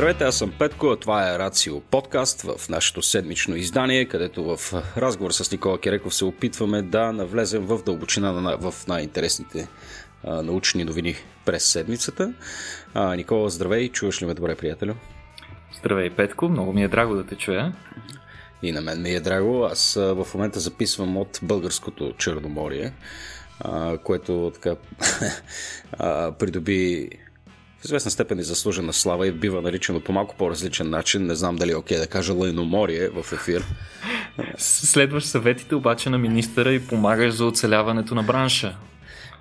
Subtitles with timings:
[0.00, 4.72] Здравейте, аз съм Петко, а това е Рацио подкаст в нашето седмично издание, където в
[4.96, 9.68] разговор с Никола Кереков се опитваме да навлезем в дълбочина на, в най-интересните
[10.24, 12.32] а, научни новини през седмицата.
[12.94, 14.94] А, Никола, здравей, чуваш ли ме добре, приятелю?
[15.78, 17.72] Здравей, Петко, много ми е драго да те чуя.
[18.62, 19.64] И на мен ми е драго.
[19.64, 22.92] Аз в момента записвам от българското Черноморие,
[23.60, 24.76] а, което така
[26.38, 27.10] придоби
[27.80, 31.26] в известна степен и заслужена слава и бива наричано по малко по-различен начин.
[31.26, 33.64] Не знам дали е окей да кажа лайноморие в ефир.
[34.58, 38.76] Следваш съветите обаче на министъра и помагаш за оцеляването на бранша.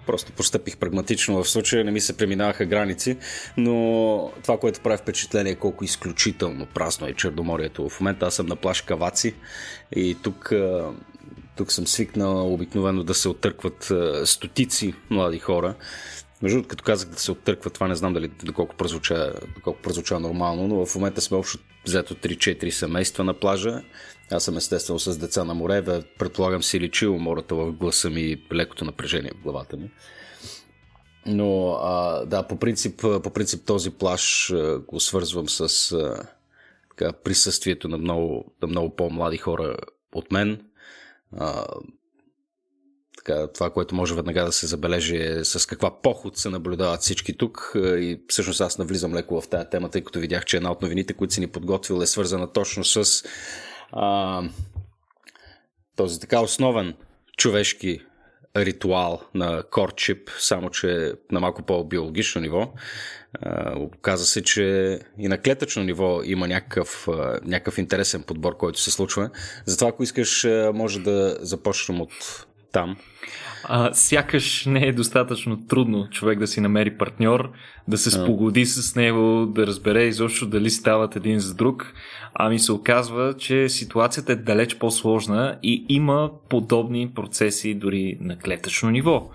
[0.05, 3.17] Просто постъпих прагматично в случая, не ми се преминаваха граници,
[3.57, 7.89] но това, което прави впечатление е колко изключително празно е Черноморието.
[7.89, 9.35] В момента аз съм на плаш Каваци
[9.95, 10.53] и тук
[11.56, 13.91] тук съм свикнал обикновено да се оттъркват
[14.25, 15.75] стотици млади хора
[16.41, 20.19] между другото, като казах да се оттърква, това не знам дали доколко прозвуча, доколко прозвуча
[20.19, 23.81] нормално, но в момента сме общо взето 3-4 семейства на плажа.
[24.31, 28.85] Аз съм естествено с деца на море, предполагам си личи умората в гласа ми, лекото
[28.85, 29.91] напрежение в главата ми.
[31.25, 34.53] Но а, да, по принцип, по принцип този плаж
[34.87, 36.27] го свързвам с а,
[36.89, 39.77] така, присъствието на много, на много по-млади хора
[40.13, 40.61] от мен.
[41.37, 41.65] А,
[43.30, 47.38] така, това, което може веднага да се забележи е с каква поход се наблюдават всички
[47.38, 50.81] тук и всъщност аз навлизам леко в тази тема, тъй като видях, че една от
[50.81, 53.23] новините, които си ни подготвил е свързана точно с
[53.91, 54.44] а,
[55.95, 56.94] този така основен
[57.38, 58.02] човешки
[58.57, 62.73] ритуал на корчип, само че на малко по-биологично ниво.
[63.75, 67.07] Оказа се, че и на клетъчно ниво има някакъв,
[67.44, 69.30] някакъв интересен подбор, който се случва.
[69.66, 72.97] Затова, ако искаш, може да започнем от там.
[73.64, 77.52] А, сякаш не е достатъчно трудно човек да си намери партньор,
[77.88, 81.94] да се спогоди с него, да разбере изобщо дали стават един за друг.
[82.34, 88.90] Ами се оказва, че ситуацията е далеч по-сложна и има подобни процеси дори на клетъчно
[88.90, 89.30] ниво.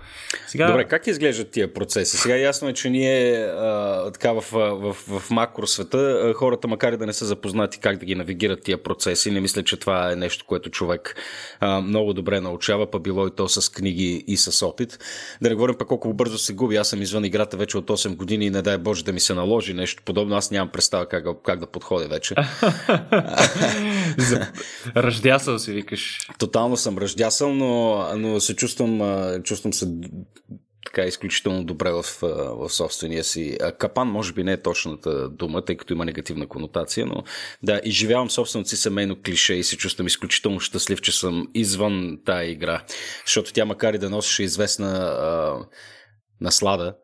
[0.47, 0.67] Сега...
[0.67, 2.17] Добре, как изглеждат тия процеси?
[2.17, 6.97] Сега ясно е, че ние а, така в, в, в, в макросвета хората, макар и
[6.97, 10.15] да не са запознати как да ги навигират тия процеси, не мисля, че това е
[10.15, 11.15] нещо, което човек
[11.59, 14.99] а, много добре научава, па било и то с книги и с опит.
[15.41, 16.75] Да не говорим пък колко бързо се губи.
[16.75, 19.33] Аз съм извън играта вече от 8 години и не дай Боже да ми се
[19.33, 20.35] наложи нещо подобно.
[20.35, 22.35] Аз нямам представа как, как да подходя вече.
[24.95, 26.29] ръждясъл си викаш.
[26.39, 29.01] Тотално съм ръждясъл, но, но се чувствам,
[29.43, 29.85] чувствам се
[30.85, 34.07] така изключително добре в, в собствения си капан.
[34.07, 37.23] Може би не е точната дума, тъй като има негативна конотация, но
[37.63, 42.51] да, изживявам собственото си семейно клише и се чувствам изключително щастлив, че съм извън тая
[42.51, 42.83] игра.
[43.25, 45.55] Защото тя, макар и да носеше известна а,
[46.41, 46.95] наслада,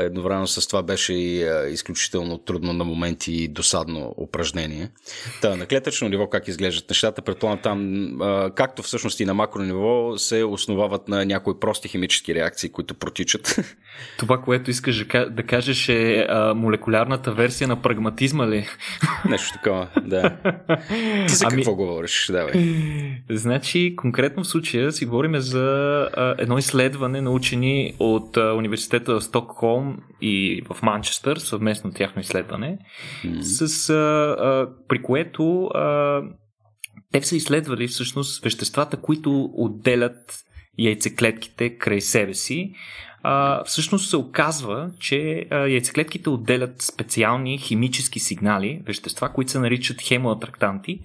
[0.00, 4.90] Едновременно с това беше и изключително трудно на моменти и досадно упражнение.
[5.42, 8.18] Та, на клетъчно ниво как изглеждат нещата, предполагам там,
[8.54, 13.56] както всъщност и на макро ниво, се основават на някои прости химически реакции, които протичат.
[14.18, 18.66] Това, което искаш да кажеш е молекулярната версия на прагматизма ли?
[19.28, 20.36] Нещо такова, да.
[21.28, 21.56] Ти за ами...
[21.56, 22.28] какво говориш?
[22.32, 22.52] Давай.
[23.30, 26.08] Значи, конкретно в случая си говорим за
[26.38, 32.78] едно изследване на учени от университета в Сток Стокхолм и в Манчестър, съвместно тяхно изследване,
[33.24, 33.40] mm-hmm.
[33.40, 36.22] с, а, а, при което а,
[37.12, 40.44] те са изследвали всъщност веществата, които отделят
[40.78, 42.72] яйцеклетките край себе си.
[43.66, 51.00] Всъщност се оказва, че а, яйцеклетките отделят специални химически сигнали, вещества, които се наричат хемоатрактанти,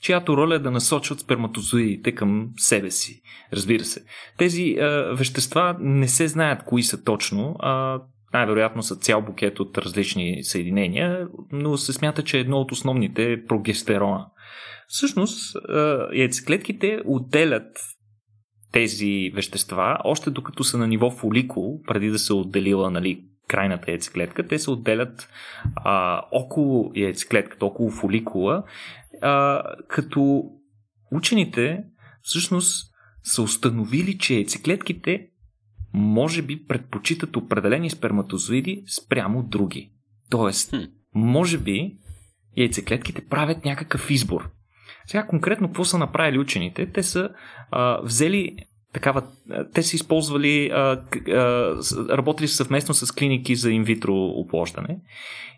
[0.00, 3.22] чиято роля е да насочват сперматозоидите към себе си.
[3.52, 4.04] Разбира се.
[4.38, 4.76] Тези
[5.12, 8.00] вещества не се знаят кои са точно, а
[8.34, 13.44] най-вероятно са цял букет от различни съединения, но се смята, че едно от основните е
[13.44, 14.26] прогестерона.
[14.88, 15.56] Всъщност,
[16.14, 17.78] яйцеклетките отделят
[18.72, 24.48] тези вещества, още докато са на ниво фоликул, преди да се отделила нали, крайната яйцеклетка,
[24.48, 25.28] те се отделят
[25.76, 28.64] а, около яйцеклетката, около фоликула,
[29.22, 30.44] а, като
[31.12, 31.84] учените
[32.22, 32.92] всъщност
[33.22, 35.28] са установили, че яйцеклетките
[35.94, 39.92] може би предпочитат определени сперматозоиди спрямо други.
[40.30, 40.74] Тоест,
[41.14, 41.98] може би
[42.56, 44.50] яйцеклетките правят някакъв избор.
[45.06, 46.92] Сега конкретно какво са направили учените?
[46.92, 47.30] Те са
[47.70, 48.56] а, взели
[48.92, 49.22] такава.
[49.74, 50.70] Те са използвали,
[52.10, 54.98] работили съвместно с клиники за инвитро оплождане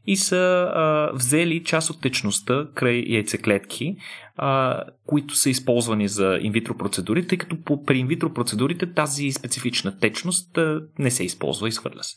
[0.06, 0.70] и са
[1.14, 3.96] взели част от течността край яйцеклетки,
[5.06, 10.58] които са използвани за инвитро процедури, тъй като при инвитро процедурите тази специфична течност
[10.98, 12.16] не се използва, изхвърля се.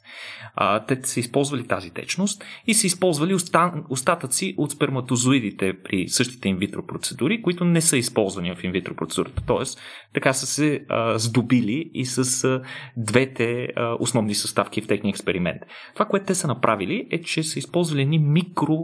[0.56, 6.50] А, те са използвали тази течност и са използвали оста, остатъци от сперматозоидите при същите
[6.50, 9.44] инвитро процедури, които не са използвани в инвитро процедурата.
[9.48, 9.80] Тоест,
[10.14, 11.20] така са се а,
[11.58, 12.62] здобили и с
[12.98, 13.68] двете
[14.00, 15.62] основни съставки в техния експеримент.
[15.94, 18.78] Това, което те са направили е, че са използвали едни микро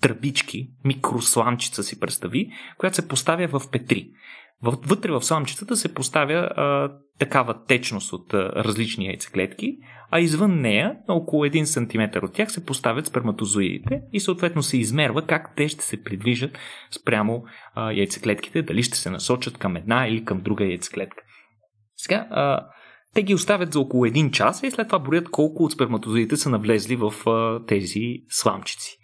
[0.00, 4.10] тръбички, микросламчица си представи, която се поставя в петри.
[4.62, 9.76] Вътре в сламчицата се поставя а, такава течност от а, различни яйцеклетки,
[10.10, 14.78] а извън нея, на около 1 см от тях, се поставят сперматозоидите и съответно се
[14.78, 16.58] измерва как те ще се придвижат
[16.90, 17.44] спрямо
[17.74, 21.22] а, яйцеклетките, дали ще се насочат към една или към друга яйцеклетка.
[22.02, 22.66] Сега, а,
[23.14, 26.50] те ги оставят за около 1 час и след това броят колко от сперматозоидите са
[26.50, 28.96] навлезли в а, тези сламчици.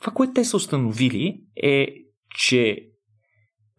[0.00, 1.88] Това, което те са установили е,
[2.38, 2.88] че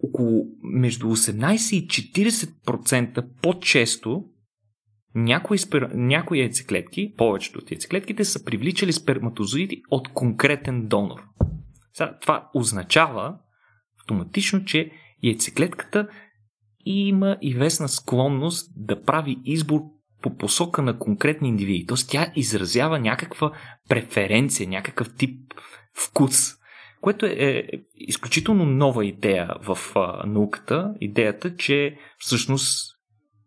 [0.04, 4.26] около между 18 и 40% по-често
[5.16, 5.90] някои, спер...
[5.94, 11.24] някои яйцеклетки, повечето от яйцеклетките са привличали сперматозоиди от конкретен донор.
[11.94, 13.38] Сега, това означава
[14.02, 14.92] автоматично, че
[15.24, 16.08] яйцеклетката
[16.88, 19.82] има известна склонност да прави избор
[20.22, 21.86] по посока на конкретни индивиди.
[21.86, 23.52] Тоест тя изразява някаква
[23.90, 25.54] преференция, някакъв тип
[25.94, 26.58] вкус,
[27.02, 27.64] което е, е
[27.96, 30.94] изключително нова идея в а, науката.
[31.02, 32.96] Идеята, че всъщност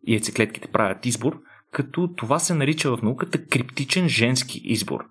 [0.09, 1.41] яйцеклетките правят избор,
[1.73, 5.05] като това се нарича в науката криптичен женски избор.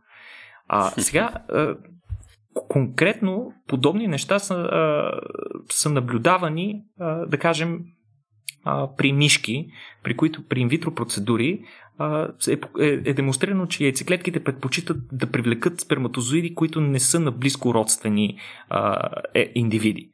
[0.68, 1.76] А сега, а,
[2.54, 5.12] конкретно, подобни неща са, а,
[5.70, 7.80] са наблюдавани, а, да кажем,
[8.63, 9.67] а, при мишки,
[10.03, 11.61] при които при инвитро процедури
[12.47, 17.73] е, е, е демонстрирано, че яйцеклетките предпочитат да привлекат сперматозоиди, които не са на близко
[17.73, 18.38] родствени
[18.69, 20.11] а, е, индивиди.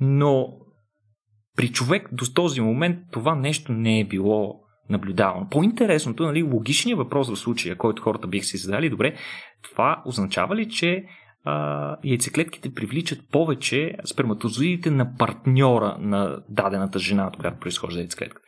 [0.00, 0.48] Но
[1.56, 4.60] при човек до този момент това нещо не е било
[4.90, 5.48] наблюдавано.
[5.50, 9.14] По-интересното, нали, логичният въпрос в случая, който хората бих си задали, добре,
[9.62, 11.04] това означава ли, че
[11.44, 18.46] а, яйцеклетките привличат повече сперматозоидите на партньора на дадената жена, от която произхожда яйцеклетката?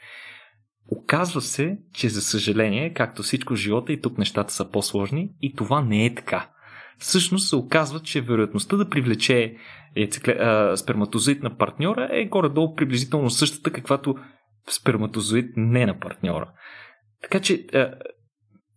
[0.88, 5.54] Оказва се, че за съжаление, както всичко в живота и тук нещата са по-сложни и
[5.54, 6.50] това не е така.
[6.98, 9.56] Всъщност се оказва, че вероятността да привлече
[9.96, 10.32] яйцекле...
[10.32, 14.14] а, сперматозоид на партньора е горе-долу приблизително същата, каквато
[14.70, 16.52] сперматозоид не на партньора.
[17.22, 17.66] Така че,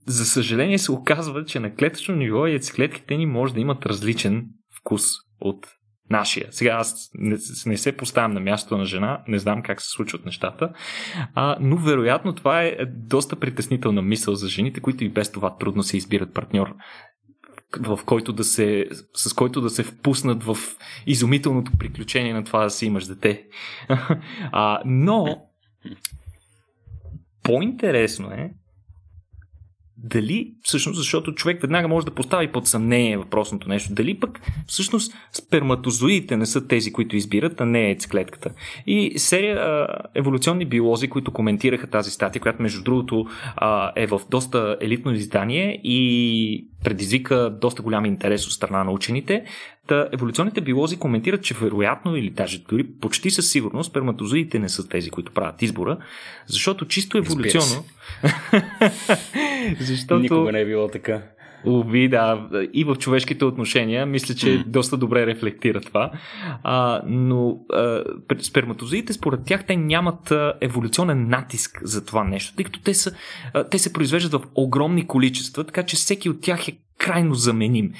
[0.09, 4.45] за съжаление се оказва, че на клетъчно ниво яйцеклетките ни може да имат различен
[4.79, 5.03] вкус
[5.41, 5.67] от
[6.09, 6.47] нашия.
[6.51, 10.25] Сега аз не, не се поставям на място на жена, не знам как се случват
[10.25, 10.73] нещата,
[11.35, 15.83] а, но вероятно това е доста притеснителна мисъл за жените, които и без това трудно
[15.83, 16.75] се избират партньор
[17.79, 20.57] в който да се, с който да се впуснат в
[21.05, 23.45] изумителното приключение на това да си имаш дете.
[24.51, 25.41] а, но
[27.43, 28.53] по-интересно е,
[30.03, 35.13] дали всъщност, защото човек веднага може да постави под съмнение въпросното нещо, дали пък всъщност
[35.31, 38.51] сперматозоидите не са тези, които избират, а не яйцеклетката.
[38.87, 44.21] И серия а, еволюционни биолози, които коментираха тази статия, която между другото а, е в
[44.29, 49.43] доста елитно издание и предизвика доста голям интерес от страна на учените,
[49.89, 54.87] Та, еволюционните биолози коментират, че вероятно или даже дори почти със сигурност сперматозоидите не са
[54.87, 55.97] тези, които правят избора,
[56.47, 57.85] защото чисто еволюционно...
[59.79, 60.21] защото...
[60.21, 61.21] Никога не е било така.
[61.65, 62.49] Уви, да.
[62.73, 64.63] И в човешките отношения, мисля, че mm.
[64.65, 66.11] доста добре рефлектира това.
[66.63, 68.03] А, но а,
[68.41, 73.11] сперматозоидите, според тях, те нямат а, еволюционен натиск за това нещо, тъй като те, са,
[73.53, 77.91] а, те се произвеждат в огромни количества, така че всеки от тях е крайно заменим.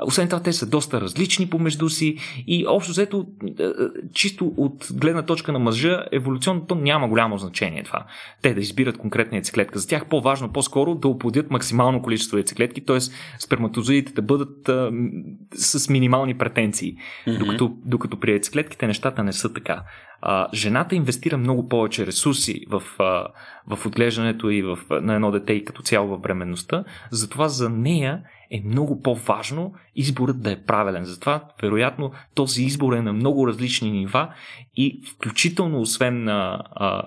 [0.00, 3.26] Освен това, те са доста различни помежду си и общо взето,
[3.58, 3.68] е, е,
[4.14, 8.06] чисто от гледна точка на мъжа, еволюционното няма голямо значение това.
[8.42, 9.78] Те да избират конкретна яйцеклетка.
[9.78, 13.00] За тях по-важно по-скоро да оплодят максимално количество яйцеклетки, т.е.
[13.38, 14.90] сперматозоидите да бъдат а,
[15.54, 16.94] с минимални претенции.
[16.94, 17.38] Mm-hmm.
[17.38, 19.82] Докато, докато при яйцеклетките нещата не са така.
[20.20, 23.26] А, жената инвестира много повече ресурси в, а,
[23.76, 26.84] в отглеждането и в, на едно дете и като цяло в бременността.
[27.10, 31.04] Затова за нея е много по-важно изборът да е правилен.
[31.04, 34.34] Затова, вероятно, този избор е на много различни нива
[34.76, 37.02] и включително, освен на а,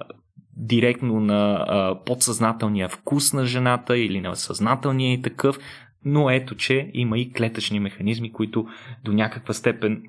[0.58, 5.60] директно на а, подсъзнателния вкус на жената или на съзнателния и такъв,
[6.06, 8.68] но ето, че има и клетъчни механизми, които
[9.04, 10.04] до някаква степен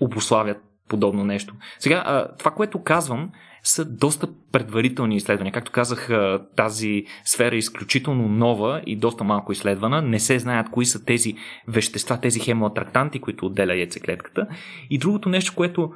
[0.00, 1.54] обославят подобно нещо.
[1.78, 3.30] Сега, това, което казвам,
[3.64, 5.52] са доста предварителни изследвания.
[5.52, 6.10] Както казах,
[6.56, 10.02] тази сфера е изключително нова и доста малко изследвана.
[10.02, 11.34] Не се знаят кои са тези
[11.68, 14.46] вещества, тези хемоатрактанти, които отделя яйцеклетката.
[14.90, 15.92] И другото нещо, което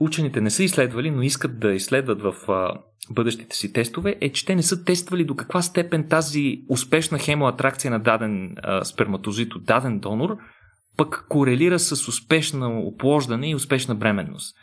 [0.00, 2.34] учените не са изследвали, но искат да изследват в
[3.10, 7.90] бъдещите си тестове, е, че те не са тествали до каква степен тази успешна хемоатракция
[7.90, 10.36] на даден сперматозит от даден донор
[11.00, 14.56] пък корелира с успешно оплождане и успешна бременност.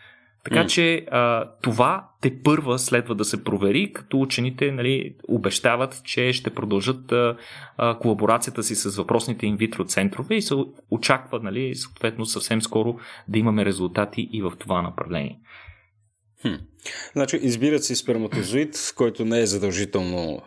[0.44, 0.68] Така mm.
[0.68, 6.50] че а, това те първа следва да се провери, като учените нали, обещават, че ще
[6.50, 7.38] продължат а,
[7.78, 10.56] а, колаборацията си с въпросните инвитро центрове и се
[10.92, 15.40] очаква нали, съответно съвсем скоро да имаме резултати и в това направление.
[16.42, 16.54] Хм.
[17.14, 20.42] Значи избират си сперматозоид, който не е задължително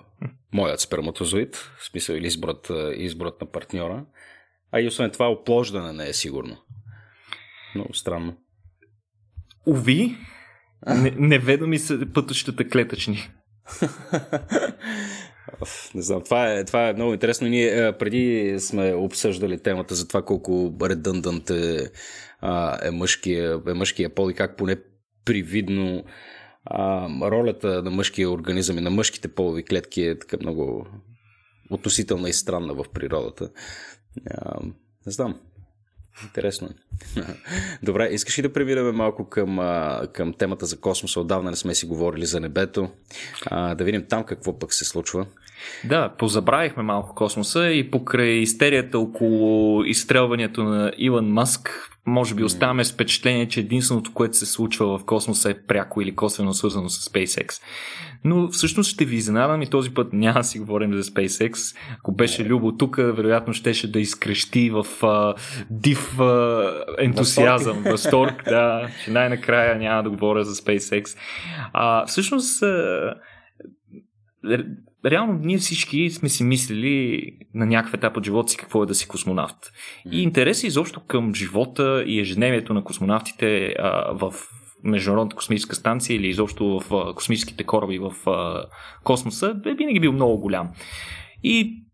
[0.52, 4.04] моят сперматозоид, в смисъл или изборът, изборът на партньора,
[4.72, 6.56] а и освен това оплождане не е сигурно.
[7.74, 8.36] Много странно.
[9.66, 10.16] Ови,
[10.86, 13.30] не, неведоми са пътущата клетъчни.
[15.94, 17.48] Не знам, това е, това е много интересно.
[17.48, 21.90] Ние преди сме обсъждали темата за това колко редъндант е,
[22.82, 24.76] е, мъжкия, е мъжкия пол и как поне
[25.24, 26.04] привидно
[26.64, 30.86] а, ролята на мъжкия организъм и на мъжките полови клетки е така много
[31.70, 33.50] относителна и странна в природата.
[35.07, 35.40] Не знам.
[36.25, 37.21] Интересно е.
[37.83, 39.59] Добре, искаш ли да преминем малко към,
[40.12, 41.21] към темата за космоса?
[41.21, 42.90] Отдавна не сме си говорили за небето.
[43.50, 45.26] Да видим там какво пък се случва.
[45.85, 52.85] Да, позабравихме малко космоса и покрай истерията около изстрелването на Илон Маск, може би оставаме
[52.85, 57.11] с впечатление, че единственото, което се случва в космоса е пряко или косвено свързано с
[57.11, 57.62] SpaceX.
[58.25, 61.76] Но всъщност ще ви изненадам и този път няма да си говорим за SpaceX.
[61.99, 65.35] Ако беше Любо тук, вероятно щеше да изкрещи в а,
[65.71, 71.19] див а, ентусиазъм, възторг, да, че най-накрая няма да говоря за SpaceX.
[71.73, 73.14] А, всъщност а,
[75.04, 77.23] реално ние всички сме си мислили
[77.54, 79.73] на някакъв етап от живота си какво е да си космонавт.
[80.12, 84.35] И интереси изобщо към живота и ежедневието на космонавтите а, в
[84.85, 88.64] Международната космическа станция или изобщо в а, космическите кораби в а,
[89.04, 90.69] космоса е винаги бил много голям.
[91.42, 91.85] И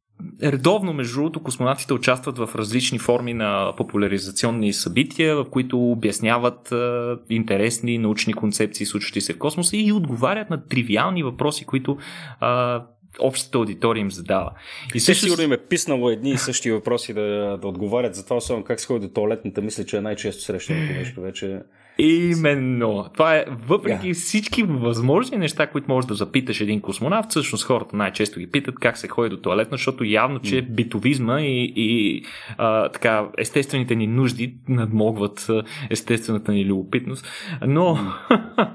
[0.43, 7.19] Редовно, между другото, космонавтите участват в различни форми на популяризационни събития, в които обясняват а,
[7.31, 11.99] интересни научни концепции, случващи се в космоса и отговарят на тривиални въпроси, които
[12.41, 12.83] а,
[13.21, 14.51] общата аудитория им задава.
[14.95, 15.25] И също...
[15.25, 18.81] сигурно им е писнало едни и същи въпроси да, да отговарят за това, особено как
[18.81, 21.61] се ходи до туалетната, мисля, че е най-често срещаното нещо вече.
[21.99, 23.07] Именно.
[23.13, 24.15] Това е, въпреки yeah.
[24.15, 28.99] всички възможни неща, които можеш да запиташ един космонавт, всъщност хората най-често ги питат как
[28.99, 32.23] се ходи до туалетна, защото явно, че битовизма и, и
[32.59, 35.51] а, така, естествените ни нужди надмогват
[35.91, 37.27] естествената ни любопитност.
[37.67, 37.99] Но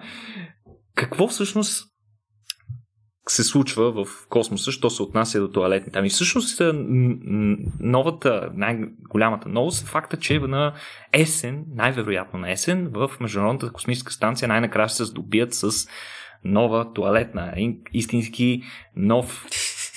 [0.96, 1.91] какво всъщност
[3.30, 6.00] се случва в космоса, що се отнася до туалетните.
[6.00, 6.62] Ами всъщност
[7.80, 10.74] новата, най-голямата новост е факта, че на
[11.14, 15.88] есен, най-вероятно на есен, в Международната космическа станция най-накрая се здобият с
[16.44, 17.54] нова туалетна.
[17.94, 18.64] Истински
[18.96, 19.46] нов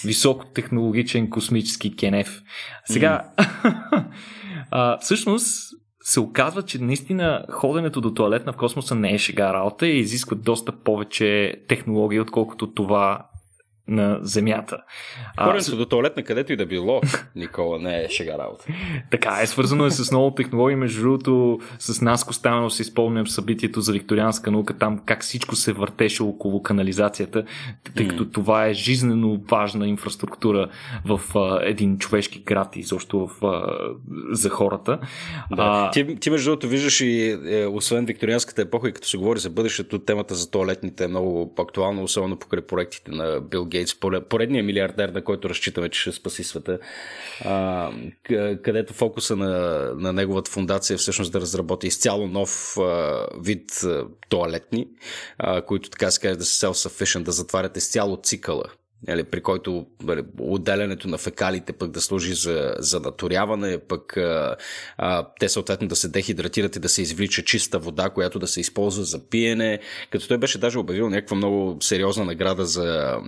[0.04, 2.42] високотехнологичен космически кенеф.
[2.84, 4.04] Сега, mm.
[4.70, 9.86] а, всъщност се оказва, че наистина ходенето до туалетна в космоса не е шега работа
[9.86, 13.26] и изисква доста повече технологии, отколкото това
[13.88, 14.76] на Земята.
[15.40, 17.00] Хоренето до туалетна, където и да било,
[17.36, 18.64] Никола, не е шега работа.
[19.10, 20.76] така е, свързано е с много технологии.
[20.76, 25.72] Между другото, с нас Костанов си спомням събитието за викторианска наука, там как всичко се
[25.72, 27.44] въртеше около канализацията,
[27.96, 30.68] тъй като това е жизнено важна инфраструктура
[31.04, 33.78] в а, един човешки град и също в, а,
[34.30, 34.98] за хората.
[35.50, 35.62] Да.
[35.62, 39.38] А, ти, ти, между другото, виждаш и е, освен викторианската епоха и като се говори
[39.38, 43.94] за бъдещето, темата за туалетните е много актуална, особено покрай проектите на Бил Гейтс,
[44.28, 46.78] поредния милиардер, на който разчитаме, че ще спаси света,
[48.62, 49.48] където фокуса на,
[49.96, 52.76] на неговата фундация е всъщност да разработи изцяло нов
[53.40, 53.70] вид
[54.28, 54.88] туалетни,
[55.66, 58.64] които така се каже да са self-sufficient, да затварят изцяло цикъла
[59.08, 64.56] нали, при който нали, отделянето на фекалите пък да служи за, за наторяване, пък а,
[64.98, 68.60] а, те съответно да се дехидратират и да се извлича чиста вода, която да се
[68.60, 73.18] използва за пиене, като той беше даже обявил някаква много сериозна награда за,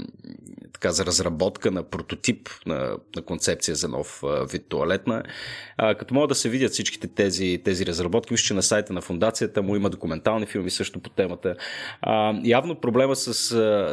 [0.72, 5.22] така, за разработка на прототип на, на концепция за нов а, вид туалетна.
[5.76, 9.62] А, като могат да се видят всичките тези, тези разработки, че на сайта на фундацията
[9.62, 11.56] му има документални филми също по темата.
[12.02, 13.34] А, явно проблема с,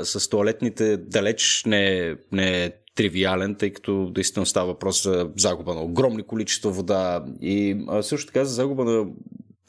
[0.06, 5.82] с туалетните далеч не, не е тривиален, тъй като действително става въпрос за загуба на
[5.82, 9.06] огромни количества вода и също така за загуба на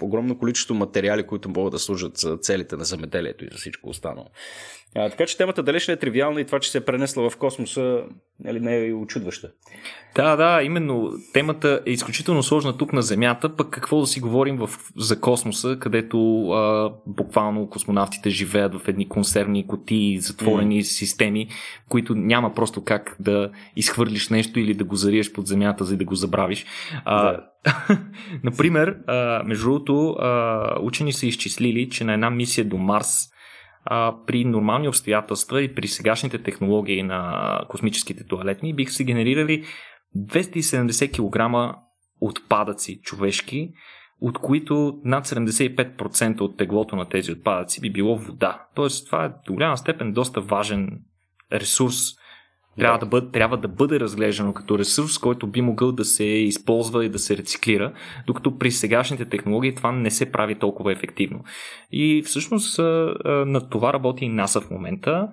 [0.03, 4.27] огромно количество материали, които могат да служат за целите на замеделието и за всичко останало.
[4.97, 7.37] А, така че темата далеч не е тривиална и това, че се е пренесла в
[7.37, 8.03] космоса,
[8.45, 9.51] нали, не е очудваща.
[10.15, 14.57] Да, да, именно темата е изключително сложна тук на Земята, пък какво да си говорим
[14.57, 20.87] в, за космоса, където а, буквално космонавтите живеят в едни консервни кутии, затворени mm.
[20.87, 21.49] системи,
[21.89, 26.05] които няма просто как да изхвърлиш нещо или да го зариеш под Земята, за да
[26.05, 26.67] го забравиш.
[27.05, 27.41] А, да.
[28.45, 30.17] Например, а, между другото,
[30.81, 33.34] учени са изчислили, че на една мисия до Марс
[33.85, 39.65] а, при нормални обстоятелства и при сегашните технологии на космическите туалетни бих се генерирали
[40.17, 41.75] 270 кг
[42.21, 43.73] отпадъци човешки,
[44.21, 48.67] от които над 75% от теглото на тези отпадъци би било вода.
[48.75, 51.01] Тоест, това е до голяма степен доста важен
[51.53, 51.97] ресурс,
[52.79, 53.05] трябва да.
[53.05, 57.09] да бъде, трябва да бъде разглеждано като ресурс, който би могъл да се използва и
[57.09, 57.93] да се рециклира,
[58.27, 61.45] докато при сегашните технологии това не се прави толкова ефективно.
[61.93, 62.79] И всъщност
[63.25, 65.29] на това работи и НАСА в момента.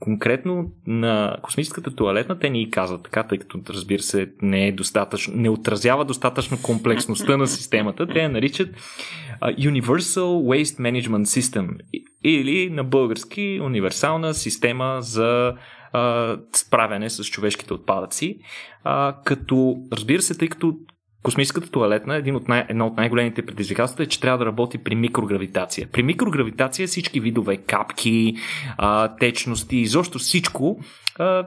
[0.00, 4.72] Конкретно на космическата туалетна те ни и казват така, тъй като разбира се не е
[4.72, 8.06] достатъчно, не отразява достатъчно комплексността на системата.
[8.06, 8.68] Те я наричат
[9.42, 11.68] Universal Waste Management System
[12.24, 15.54] или на български универсална система за
[15.96, 18.38] а, справяне с човешките отпадъци.
[18.84, 20.74] А, като, разбира се, тъй като
[21.22, 24.94] космическата туалетна, един от най- едно от най-големите предизвикателства е, че трябва да работи при
[24.94, 25.88] микрогравитация.
[25.92, 28.34] При микрогравитация всички видове капки,
[28.78, 30.80] а, течности, изобщо всичко
[31.18, 31.46] а,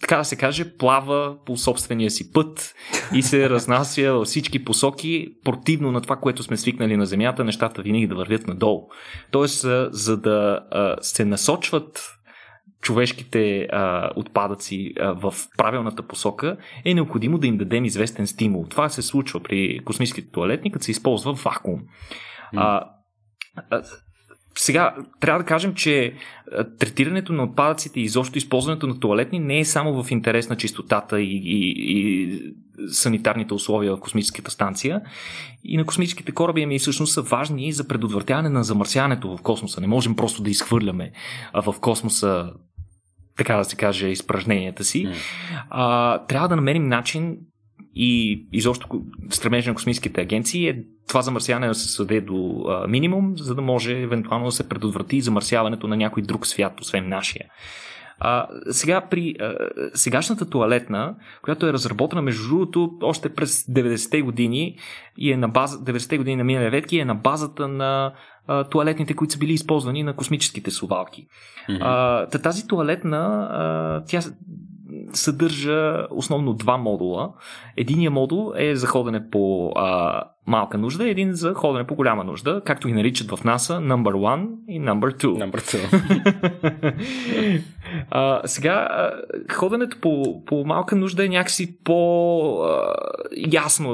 [0.00, 2.74] така да се каже, плава по собствения си път
[3.14, 7.82] и се разнася във всички посоки, противно на това, което сме свикнали на Земята, нещата
[7.82, 8.88] винаги да вървят надолу.
[9.30, 10.60] Тоест, за да
[11.00, 12.17] се насочват
[12.80, 18.66] човешките а, отпадъци а, в правилната посока, е необходимо да им дадем известен стимул.
[18.68, 21.80] Това се случва при космическите туалетни, като се използва вакуум.
[22.56, 22.84] А,
[23.70, 23.82] а,
[24.54, 26.14] сега, трябва да кажем, че
[26.78, 31.20] третирането на отпадъците и изобщо използването на туалетни не е само в интерес на чистотата
[31.20, 32.40] и, и, и
[32.88, 35.00] санитарните условия в космическата станция.
[35.64, 39.80] И на космическите кораби ами всъщност са важни за предотвратяване на замърсяването в космоса.
[39.80, 41.12] Не можем просто да изхвърляме
[41.54, 42.52] в космоса
[43.38, 45.06] така да се каже, изпражненията си.
[45.06, 45.14] Mm.
[45.70, 47.36] А, трябва да намерим начин
[47.94, 48.88] и изобщо
[49.30, 53.62] стремежа на космическите агенции е това замърсяване да се съде до а, минимум, за да
[53.62, 57.46] може евентуално да се предотврати замърсяването на някой друг свят, освен нашия.
[58.20, 59.54] А, сега при а,
[59.94, 64.78] сегашната туалетна, която е разработена между другото още през 90-те години
[65.18, 68.12] и е на база 90-те години на миналия век и е на базата на
[68.48, 71.26] а, туалетните, които са били използвани на космическите совалки.
[71.68, 71.78] Mm-hmm.
[71.80, 74.20] А, тази туалетна, а, тя
[75.12, 77.32] съдържа основно два модула.
[77.76, 82.62] Единият модул е за ходене по а, малка нужда, един за ходене по голяма нужда,
[82.64, 85.50] както ги наричат в НАСА Number One и Number Two.
[85.50, 85.82] Number two.
[88.10, 89.10] а, сега,
[89.52, 92.80] ходенето по, по малка нужда е някакси по-ясно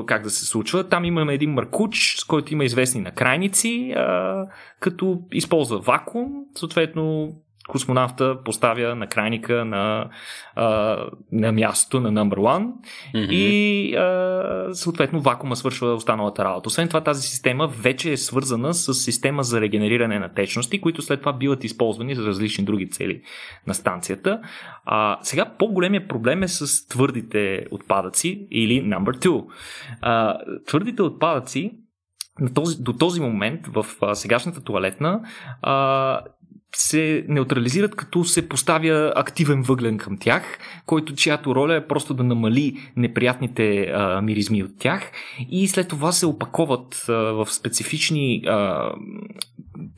[0.06, 0.88] как да се случва.
[0.88, 4.44] Там имаме един маркуч, с който има известни накрайници, а,
[4.80, 7.32] като използва вакуум, съответно
[7.68, 10.08] космонавта поставя на крайника на,
[10.54, 10.98] а,
[11.32, 12.70] на мястото на number one
[13.14, 13.32] mm-hmm.
[13.32, 16.66] и а, съответно вакуума свършва останалата работа.
[16.66, 21.20] Освен това тази система вече е свързана с система за регенериране на течности, които след
[21.20, 23.22] това биват използвани за различни други цели
[23.66, 24.40] на станцията.
[24.84, 29.44] А, сега по-големия проблем е с твърдите отпадъци или number two.
[30.00, 31.72] А, твърдите отпадъци
[32.40, 35.20] на този, до този момент в а, сегашната туалетна
[35.62, 36.20] а,
[36.76, 42.24] се неутрализират, като се поставя активен въглен към тях, който чиято роля е просто да
[42.24, 45.12] намали неприятните а, миризми от тях
[45.50, 48.90] и след това се опаковат а, в специфични а,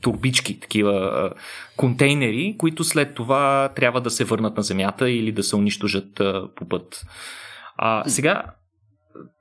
[0.01, 1.31] турбички, такива а,
[1.77, 6.47] контейнери, които след това трябва да се върнат на земята или да се унищожат а,
[6.55, 7.05] по път.
[7.77, 8.43] А, сега,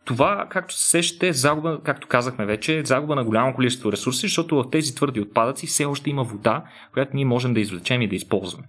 [0.04, 4.20] това, както се сещате, е загуба, както казахме вече, е загуба на голямо количество ресурси,
[4.20, 8.08] защото в тези твърди отпадъци все още има вода, която ние можем да извлечем и
[8.08, 8.66] да използваме.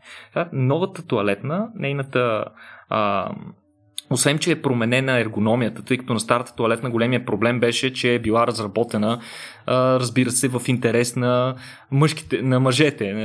[0.54, 2.46] Новата туалетна, нейната
[2.90, 3.32] а,
[4.10, 8.20] освен, че е променена ергономията, тъй като на старата туалетна големия проблем беше, че е
[8.20, 9.20] била разработена,
[9.68, 11.56] разбира се, в интерес на,
[11.92, 13.16] мъжките, на мъжете,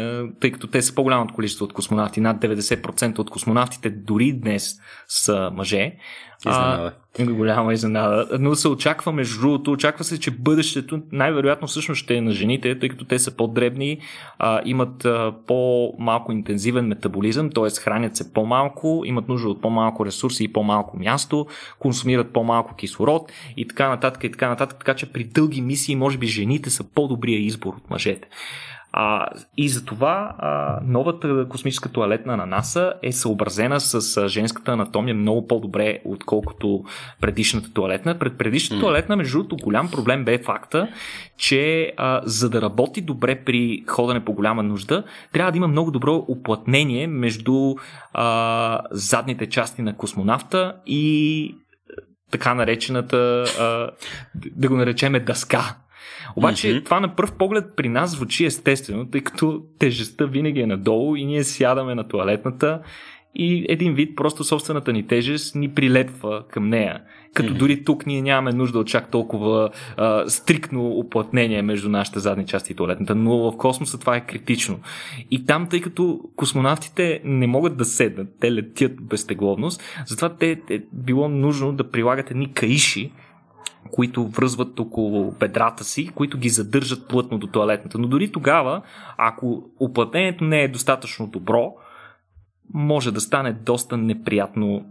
[0.40, 2.20] тъй като те са по-голямото количество от космонавти.
[2.20, 4.74] Над 90% от космонавтите дори днес
[5.08, 5.96] са мъже.
[6.48, 6.92] Изненада.
[7.18, 8.28] А, голяма изненада.
[8.40, 12.78] Но се очаква, между другото, очаква се, че бъдещето най-вероятно всъщност ще е на жените,
[12.78, 13.98] тъй като те са по-дребни,
[14.38, 17.70] а, имат а, по-малко интензивен метаболизъм, т.е.
[17.80, 21.46] хранят се по-малко, имат нужда от по-малко ресурси и по-малко място,
[21.78, 26.18] консумират по-малко кислород и така нататък и така нататък, така че при дълги мисии може
[26.18, 28.28] би жените са по-добрия избор от мъжете.
[28.94, 35.14] А, и затова а, новата космическа туалетна на НАСА е съобразена с а, женската анатомия
[35.14, 36.84] много по-добре, отколкото
[37.20, 38.18] предишната туалетна.
[38.18, 38.80] Пред предишната mm.
[38.80, 40.88] туалетна, между другото, голям проблем бе факта,
[41.36, 45.90] че а, за да работи добре при ходене по голяма нужда, трябва да има много
[45.90, 47.74] добро уплътнение между
[48.12, 51.54] а, задните части на космонавта и
[52.30, 53.90] така наречената, а,
[54.54, 55.76] да го наречеме дъска
[56.36, 56.84] обаче mm-hmm.
[56.84, 61.24] това на пръв поглед при нас звучи естествено, тъй като тежестта винаги е надолу и
[61.24, 62.80] ние сядаме на туалетната
[63.34, 67.00] и един вид просто собствената ни тежест ни прилепва към нея.
[67.34, 67.58] Като mm-hmm.
[67.58, 72.72] дори тук ние нямаме нужда от чак толкова а, стриктно оплътнение между нашите задни части
[72.72, 74.78] и туалетната, но в космоса това е критично.
[75.30, 80.60] И там, тъй като космонавтите не могат да седнат, те летят без тегловност, затова те
[80.70, 83.12] е било нужно да прилагат едни каиши,
[83.92, 87.98] които връзват около бедрата си, които ги задържат плътно до туалетната.
[87.98, 88.82] Но дори тогава,
[89.16, 91.72] ако оплътнението не е достатъчно добро,
[92.74, 94.84] може да стане доста неприятно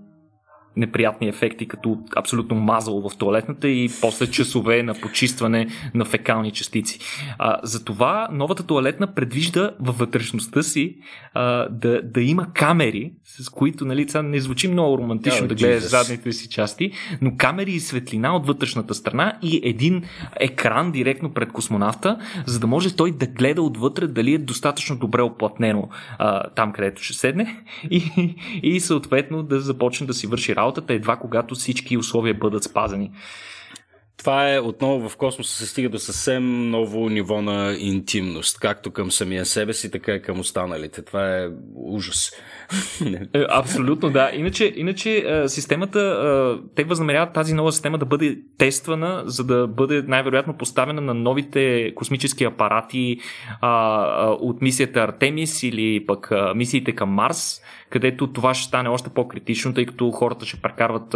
[0.76, 7.00] неприятни ефекти, като абсолютно мазало в туалетната и после часове на почистване на фекални частици.
[7.38, 10.96] А, затова новата туалетна предвижда във вътрешността си
[11.34, 15.56] а, да, да има камери, с които, нали, това не звучи много романтично oh, да
[15.56, 20.04] гледаш задните си части, но камери и светлина от вътрешната страна и един
[20.40, 25.22] екран директно пред космонавта, за да може той да гледа отвътре дали е достатъчно добре
[25.22, 30.94] оплътнено а, там, където ще седне и, и съответно да започне да си върши работата
[30.94, 33.12] едва когато всички условия бъдат спазени.
[34.22, 39.12] Това е отново в космоса се стига до съвсем ново ниво на интимност, както към
[39.12, 41.02] самия себе си, така и към останалите.
[41.02, 42.32] Това е ужас.
[43.34, 44.32] Е, абсолютно, да.
[44.34, 50.58] Иначе, иначе системата, те възнамеряват тази нова система да бъде тествана, за да бъде най-вероятно
[50.58, 53.18] поставена на новите космически апарати
[54.42, 59.86] от мисията Артемис или пък мисиите към Марс, където това ще стане още по-критично, тъй
[59.86, 61.16] като хората ще прекарват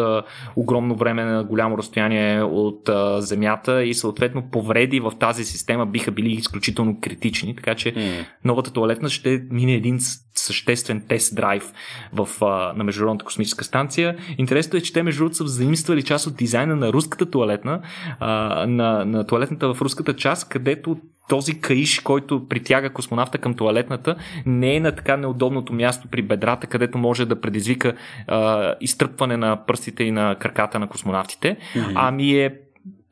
[0.56, 6.32] огромно време на голямо разстояние от Земята и съответно повреди в тази система биха били
[6.32, 8.26] изключително критични, така че mm.
[8.46, 10.00] новата туалетна ще мине един
[10.36, 11.74] съществен тест драйв
[12.14, 14.18] в, а, на Международната космическа станция.
[14.38, 17.82] Интересното е, че те между другото са взаимствали част от дизайна на руската туалетна,
[18.20, 20.98] а, на, на туалетната в руската част, където
[21.30, 26.68] този каиш, който притяга космонавта към туалетната, не е на така неудобното място при бедрата,
[26.68, 27.94] където може да предизвика
[28.28, 31.92] а, изтръпване на пръстите и на краката на космонавтите, mm-hmm.
[31.96, 32.56] ами е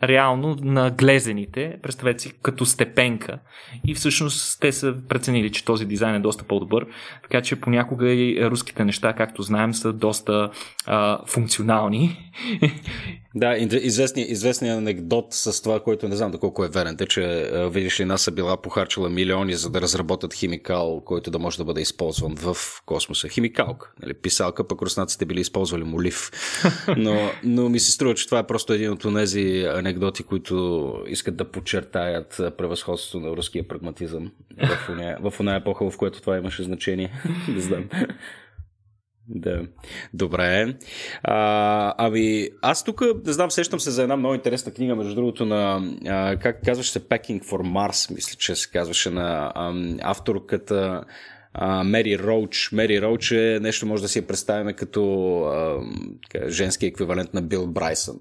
[0.03, 3.39] реално на глезените, представете си, като степенка.
[3.87, 6.85] И всъщност те са преценили, че този дизайн е доста по-добър,
[7.23, 10.49] така че понякога и руските неща, както знаем, са доста
[10.85, 12.31] а, функционални.
[13.35, 17.99] Да, известният известни анекдот с това, който не знам доколко е верен, е, че видиш
[17.99, 22.35] ли НАСА била похарчила милиони за да разработят химикал, който да може да бъде използван
[22.35, 23.29] в космоса.
[23.29, 26.31] Химикалка, нали, писалка, пък руснаците били използвали молив.
[26.97, 31.35] Но, но ми се струва, че това е просто един от тези анекдоти, които искат
[31.35, 34.31] да подчертаят превъзходството на руския прагматизъм
[34.63, 37.11] в уния, в уния епоха, в която това имаше значение.
[37.47, 37.89] не знам.
[39.27, 39.61] Да.
[40.13, 40.75] Добре.
[41.23, 45.45] А, ами, аз тук, не знам, сещам се за една много интересна книга, между другото,
[45.45, 51.03] на, а, как казваше се, Packing for Mars, мисля, че се казваше на а, авторката
[51.85, 52.71] Мери Роуч.
[52.71, 55.79] Мери Роуч е нещо, може да си я представим като а,
[56.49, 58.19] женски еквивалент на Бил Брайсън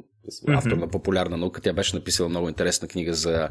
[0.49, 1.61] автор на популярна наука.
[1.61, 3.49] Тя беше написала много интересна книга за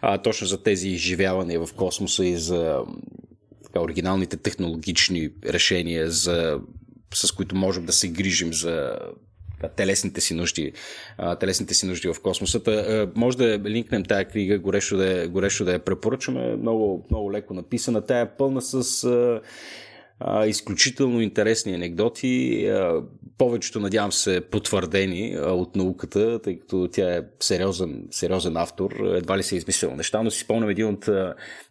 [0.00, 2.78] а, точно за тези изживявания в космоса и за
[3.64, 6.60] така, оригиналните технологични решения, за,
[7.14, 8.98] с които можем да се грижим за
[9.76, 10.72] телесните си нужди,
[11.40, 12.60] телесните си нужди в космоса.
[13.14, 16.56] Може да линкнем тая книга, горещо да, горещо да я препоръчаме.
[16.56, 18.06] Много, много леко написана.
[18.06, 19.06] Тя е пълна с
[20.24, 22.66] а, изключително интересни анекдоти.
[22.66, 23.02] А,
[23.38, 28.90] повечето, надявам се, потвърдени а, от науката, тъй като тя е сериозен, сериозен автор.
[29.04, 31.08] Едва ли се е измислила неща, но си спомням един от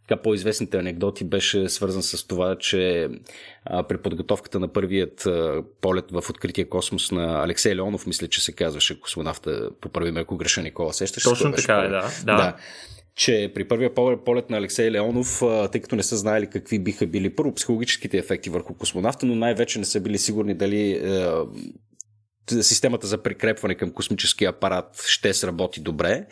[0.08, 3.10] така по-известните анекдоти беше свързан с това, че
[3.66, 8.44] а, при подготовката на първият а, полет в открития космос на Алексей Леонов, мисля, че
[8.44, 11.24] се казваше космонавта, по първи ме, ако греша Никола, сещаш?
[11.24, 12.10] Точно така е, да.
[12.26, 12.36] да.
[12.36, 12.56] да
[13.16, 13.94] че при първия
[14.26, 18.50] полет на Алексей Леонов, тъй като не са знаели какви биха били първо психологическите ефекти
[18.50, 21.26] върху космонавта, но най-вече не са били сигурни дали е,
[22.62, 26.26] системата за прикрепване към космическия апарат ще сработи добре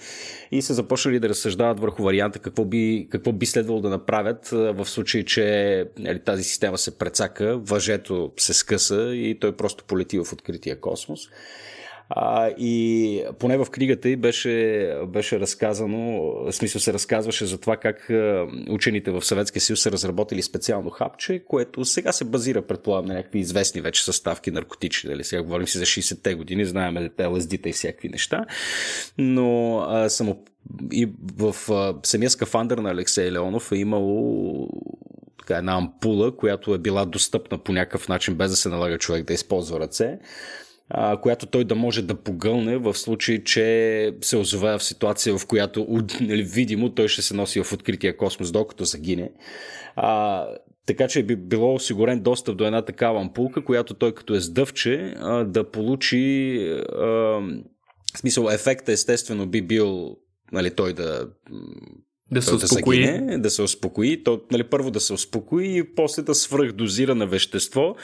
[0.52, 4.86] и са започнали да разсъждават върху варианта какво би, какво би следвало да направят в
[4.86, 10.34] случай, че нали, тази система се прецака, въжето се скъса и той просто полети в
[10.34, 11.30] открития космос.
[12.12, 17.78] А, и поне в книгата й беше, беше разказано, в смисъл се разказваше за това
[17.78, 18.12] как
[18.70, 23.40] учените в Съветския съюз са разработили специално хапче, което сега се базира, предполагам, на някакви
[23.40, 25.10] известни вече съставки наркотични.
[25.10, 25.24] Дали?
[25.24, 28.46] Сега говорим си за 60-те години, знаем LSD-та и всякакви неща.
[29.18, 30.44] Но а, само
[30.92, 34.70] и в а, самия скафандър на Алексей Леонов е имало
[35.40, 39.26] така, една ампула, която е била достъпна по някакъв начин, без да се налага човек
[39.26, 40.20] да използва ръце
[41.22, 45.88] която той да може да погълне в случай, че се озове в ситуация, в която
[46.22, 49.32] нали, видимо той ще се носи в открития космос, докато загине.
[49.96, 50.46] А,
[50.86, 55.16] така че би било осигурен достъп до една такава ампулка, която той като е сдъвче
[55.20, 56.58] а, да получи
[56.98, 57.06] а,
[58.16, 60.18] в смисъл ефекта естествено би бил
[60.52, 61.28] нали, той да
[62.32, 63.02] да се успокои.
[63.02, 64.24] Да, загине, да се успокои.
[64.24, 67.96] То, нали, първо да се успокои и после да свръхдозира на вещество,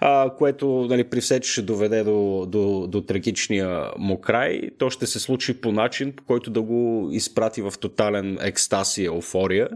[0.00, 4.90] а, което нали, при все, че ще доведе до, до, до трагичния му край, то
[4.90, 9.68] ще се случи по начин, по който да го изпрати в тотален екстаз и еуфория.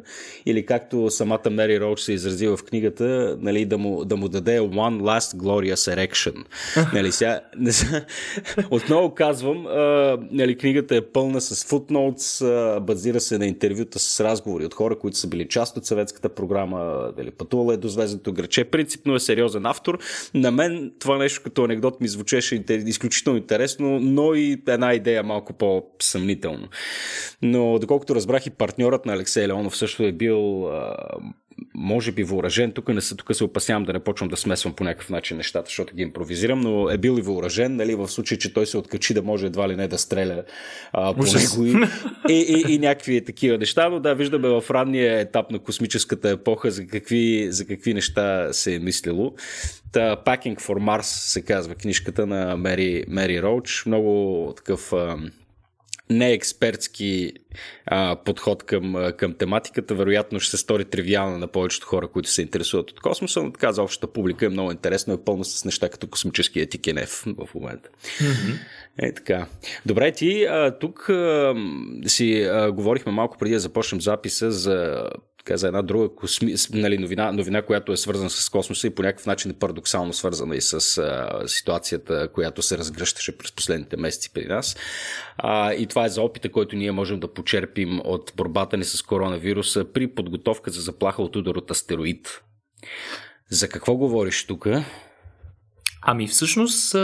[0.46, 4.60] Или както самата Мери Роуч се изрази в книгата, нали, да, му, да му даде
[4.60, 6.44] One Last Glorious Erection.
[6.92, 7.40] нали, сега,
[8.70, 12.42] отново казвам, а, нали, книгата е пълна с футноутс,
[12.80, 17.12] базира се на интервюта с разговори от хора, които са били част от съветската програма,
[17.16, 18.64] дали пътувала е до звездното граче.
[18.64, 19.98] Принципно е сериозен автор.
[20.34, 25.52] На мен това нещо като анекдот ми звучеше изключително интересно, но и една идея малко
[25.52, 26.68] по-съмнително.
[27.42, 30.68] Но доколкото разбрах и партньорът на Алексей Леонов също е бил
[31.74, 32.72] може би въоръжен.
[32.72, 35.68] Тук не са, тук се опасявам да не почвам да смесвам по някакъв начин нещата,
[35.68, 39.14] защото ги импровизирам, но е бил и въоръжен, нали, в случай, че той се откачи
[39.14, 40.42] да може едва ли не да стреля
[40.92, 41.86] а, по него и,
[42.28, 46.70] и, и, и някакви такива неща, но да, виждаме в ранния етап на космическата епоха
[46.70, 49.34] за какви, за какви неща се е мислило.
[49.92, 53.86] Та, Packing for Mars се казва книжката на Мери, Мери Роуч.
[53.86, 54.92] Много такъв
[56.10, 57.32] неекспертски
[57.86, 59.94] а, подход към, към тематиката.
[59.94, 63.72] Вероятно ще се стори тривиална на повечето хора, които се интересуват от космоса, но така
[63.72, 67.88] за общата публика е много интересно, е пълно с неща като космически етикенев в момента.
[68.18, 68.58] Mm-hmm.
[68.98, 69.46] Е така.
[69.86, 71.54] Добре, ти а, тук а,
[72.06, 75.08] си а, говорихме малко преди да започнем записа за
[75.44, 76.54] така, за една друга косми...
[76.72, 80.56] нали, новина, новина, която е свързана с космоса и по някакъв начин е парадоксално свързана
[80.56, 84.76] и с а, ситуацията, която се разгръщаше през последните месеци при нас.
[85.38, 89.02] А, и това е за опита, който ние можем да почерпим от борбата ни с
[89.02, 92.42] коронавируса при подготовка за заплаха от удар от астероид.
[93.50, 94.66] За какво говориш тук?
[96.02, 96.96] Ами всъщност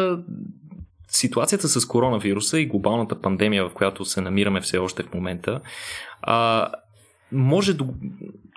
[1.09, 5.61] ситуацията с коронавируса и глобалната пандемия, в която се намираме все още в момента,
[6.23, 6.69] а,
[7.33, 7.87] може до,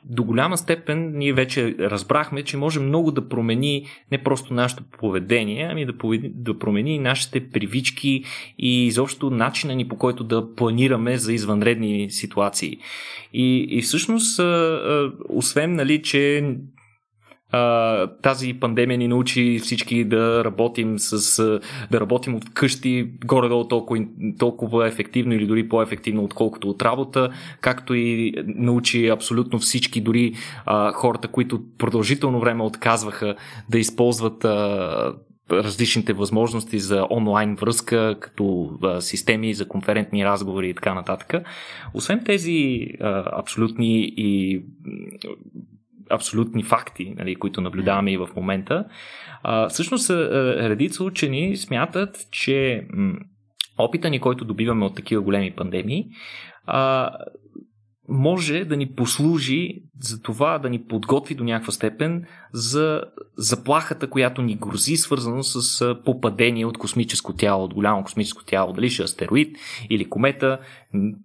[0.04, 5.68] до голяма степен ние вече разбрахме, че може много да промени не просто нашето поведение,
[5.72, 8.24] ами да, поведи, да промени нашите привички
[8.58, 12.78] и изобщо начина ни по който да планираме за извънредни ситуации.
[13.34, 14.40] И, и всъщност,
[15.30, 16.54] освен, нали, че
[18.22, 21.60] тази пандемия ни научи всички да работим с
[21.92, 24.06] да работим от къщи горе-долу толкова,
[24.40, 27.30] толкова ефективно или дори по-ефективно отколкото от работа,
[27.62, 30.34] както и научи абсолютно всички, дори
[30.66, 33.36] а, хората, които продължително време отказваха
[33.70, 35.14] да използват а,
[35.52, 41.34] различните възможности за онлайн връзка, като а, системи за конферентни разговори и така нататък.
[41.94, 44.62] Освен тези а, абсолютни и
[46.10, 48.86] абсолютни факти, нали, които наблюдаваме и в момента.
[49.44, 52.88] А, всъщност, редица учени смятат, че
[53.78, 56.06] опита ни, който добиваме от такива големи пандемии,
[56.66, 57.12] а,
[58.10, 63.02] може да ни послужи за това да ни подготви до някаква степен за
[63.38, 68.90] заплахата, която ни грози, свързано с попадение от космическо тяло, от голямо космическо тяло, дали
[68.90, 69.58] ще е астероид
[69.90, 70.60] или комета,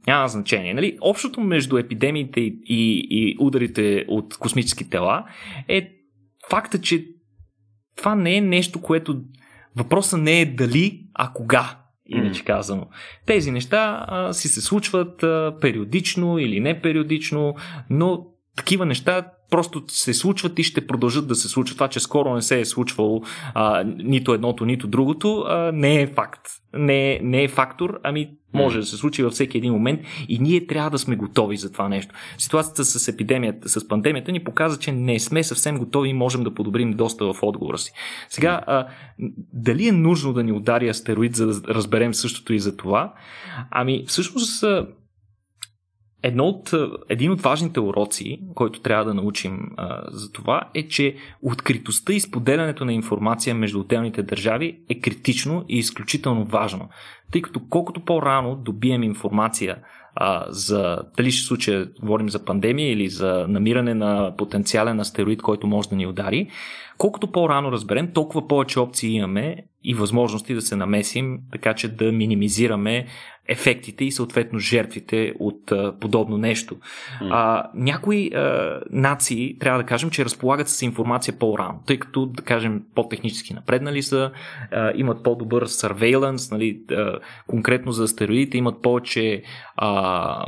[0.06, 0.74] няма значение.
[0.74, 0.98] Нали?
[1.00, 2.56] Общото между епидемиите и,
[3.10, 5.24] и, ударите от космически тела
[5.68, 5.90] е
[6.50, 7.06] факта, че
[7.96, 9.20] това не е нещо, което
[9.76, 12.86] въпросът не е дали, а кога иначе казано.
[13.26, 17.54] Тези неща а, си се случват а, периодично или не периодично,
[17.90, 21.76] но такива неща просто се случват и ще продължат да се случват.
[21.76, 23.22] Това, че скоро не се е случвало
[23.54, 26.40] а, нито едното, нито другото, а, не е факт.
[26.74, 30.38] Не е, не е фактор, ами може да се случи във всеки един момент и
[30.38, 32.14] ние трябва да сме готови за това нещо.
[32.38, 36.54] Ситуацията с епидемията, с пандемията ни показва, че не сме съвсем готови и можем да
[36.54, 37.92] подобрим доста в отговора си.
[38.28, 38.86] Сега, а,
[39.52, 43.14] дали е нужно да ни удари астероид, за да разберем същото и за това?
[43.70, 44.64] Ами, всъщност,
[46.22, 46.74] Едно от,
[47.08, 52.20] един от важните уроци, който трябва да научим а, за това, е, че откритостта и
[52.20, 56.88] споделянето на информация между отделните държави е критично и изключително важно.
[57.32, 59.76] Тъй като колкото по-рано добием информация
[60.14, 65.66] а, за дали ще случая, говорим за пандемия или за намиране на потенциален астероид, който
[65.66, 66.48] може да ни удари,
[66.98, 72.12] колкото по-рано разберем, толкова повече опции имаме и възможности да се намесим, така че да
[72.12, 73.06] минимизираме
[73.48, 76.74] ефектите и съответно жертвите от а, подобно нещо.
[76.74, 77.28] Mm.
[77.30, 82.42] А, някои а, нации, трябва да кажем, че разполагат с информация по-рано, тъй като, да
[82.42, 84.30] кажем, по-технически напреднали са,
[84.70, 89.42] а, имат по-добър surveillance, нали, а, конкретно за астероидите, имат повече
[89.76, 90.46] а,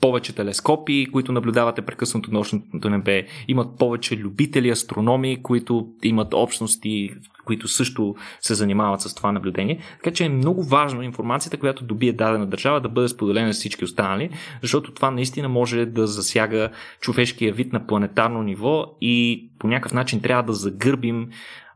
[0.00, 7.10] повече телескопи, които наблюдавате прекъснато нощното небе, имат повече любители, астрономи, които имат общности,
[7.44, 9.78] които също се занимават с това наблюдение.
[9.92, 13.84] Така че е много важно информацията, която добие дадена държава, да бъде споделена с всички
[13.84, 14.30] останали,
[14.62, 16.70] защото това наистина може да засяга
[17.00, 21.28] човешкия вид на планетарно ниво и по някакъв начин трябва да загърбим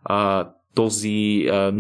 [0.05, 1.73] а, този а,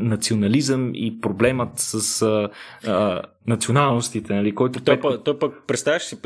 [0.00, 2.48] национализъм и проблемът с а,
[2.86, 4.80] а, националностите, нали, който...
[4.80, 6.16] Той, пък, той пък, представяш си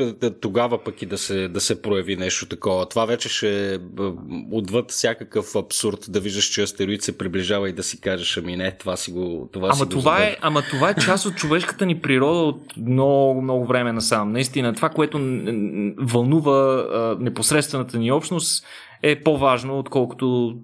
[0.41, 2.89] тогава пък и да се, да се прояви нещо такова.
[2.89, 3.79] Това вече ще
[4.51, 8.77] отвъд всякакъв абсурд да виждаш, че астероид се приближава и да си кажеш, ами не,
[8.77, 11.85] това си го това ама, си това го е, ама това е част от човешката
[11.85, 14.31] ни природа от много, много време насам.
[14.31, 15.17] Наистина, това, което
[15.97, 18.65] вълнува а, непосредствената ни общност
[19.03, 20.55] е по-важно, отколкото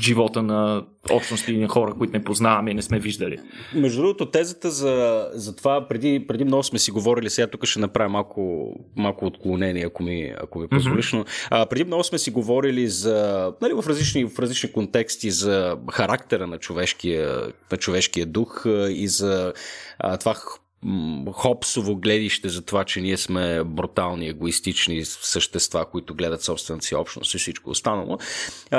[0.00, 3.38] живота на общности и на хора, които не познаваме и не сме виждали.
[3.74, 7.80] Между другото, тезата за, за това, преди, преди много сме си говорили, сега тук ще
[7.80, 11.16] направя малко, малко отклонение, ако ми, ако ми позволиш, mm-hmm.
[11.18, 15.76] но а, преди много сме си говорили за, нали, в, различни, в различни контексти за
[15.92, 17.42] характера на човешкия,
[17.72, 19.52] на човешкия дух и за
[19.98, 20.34] а, това
[21.32, 27.34] хопсово гледище за това, че ние сме брутални, егоистични същества, които гледат собствената си общност
[27.34, 28.18] и всичко останало.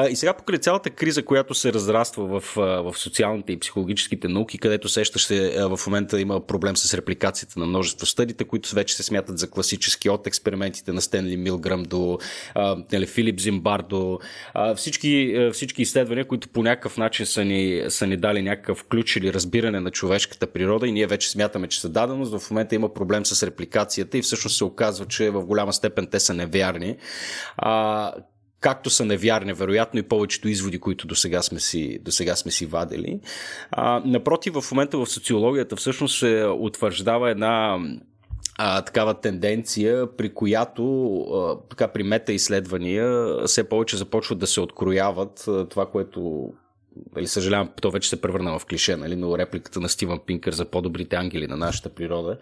[0.10, 4.90] И сега покрай цялата криза, която се разраства в, в социалните и психологическите науки, където
[4.90, 9.38] сещаш се в момента има проблем с репликацията на множество стъдите, които вече се смятат
[9.38, 12.20] за класически от експериментите на Стенли Милграм до
[12.92, 14.20] нали, Филип Зимбардо,
[14.76, 19.34] всички, всички изследвания, които по някакъв начин са ни, са ни дали някакъв ключ или
[19.34, 23.26] разбиране на човешката природа и ние вече смятаме, че са даденост, в момента има проблем
[23.26, 26.98] с репликацията и всъщност се оказва, че в голяма степен те са невярни.
[27.58, 28.14] А,
[28.60, 32.52] както са невярни, вероятно и повечето изводи, които до сега сме си, до сега сме
[32.52, 33.20] си вадили.
[33.72, 37.80] А, напротив, в момента в социологията всъщност се утвърждава една
[38.58, 44.62] а, такава тенденция, при която а, така при мета изследвания все повече започват да се
[44.62, 46.50] открояват а, това, което
[47.18, 50.66] или съжалявам, то вече се превърна в клише, нали, но репликата на Стивън Пинкър за
[50.66, 52.38] по-добрите ангели на нашата природа.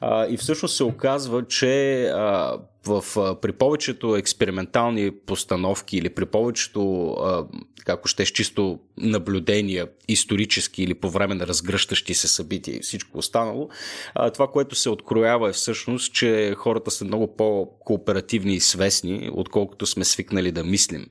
[0.00, 6.26] А, и всъщност се оказва, че а, в, а, при повечето експериментални постановки или при
[6.26, 7.44] повечето, а,
[7.88, 13.68] ако ще чисто наблюдения, исторически или по време на разгръщащи се събития и всичко останало,
[14.14, 19.86] а, това, което се откроява е всъщност, че хората са много по-кооперативни и свестни, отколкото
[19.86, 21.06] сме свикнали да мислим.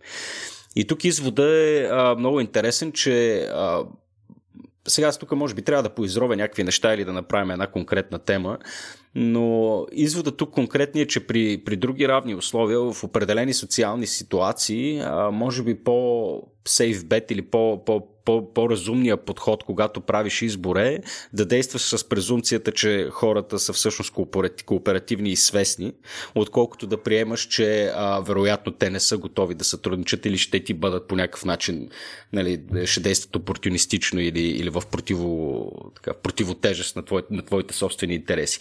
[0.76, 3.84] И тук извода е а, много интересен, че а,
[4.88, 8.20] сега аз тук може би трябва да поизровя някакви неща или да направим една конкретна
[8.20, 8.58] тема,
[9.16, 15.00] но извода тук конкретният е, че при, при други равни условия, в определени социални ситуации,
[15.00, 21.00] а, може би по-сейф бет или по, по, по, по-разумният подход, когато правиш избор е
[21.34, 24.14] да действаш с презумцията, че хората са всъщност
[24.66, 25.94] кооперативни и свестни,
[26.36, 30.74] отколкото да приемаш, че а, вероятно те не са готови да сътрудничат или ще ти
[30.74, 31.90] бъдат по някакъв начин,
[32.34, 38.14] нали, ще действат опортунистично или, или в противо, така, противотежест на, твой, на твоите собствени
[38.14, 38.60] интереси.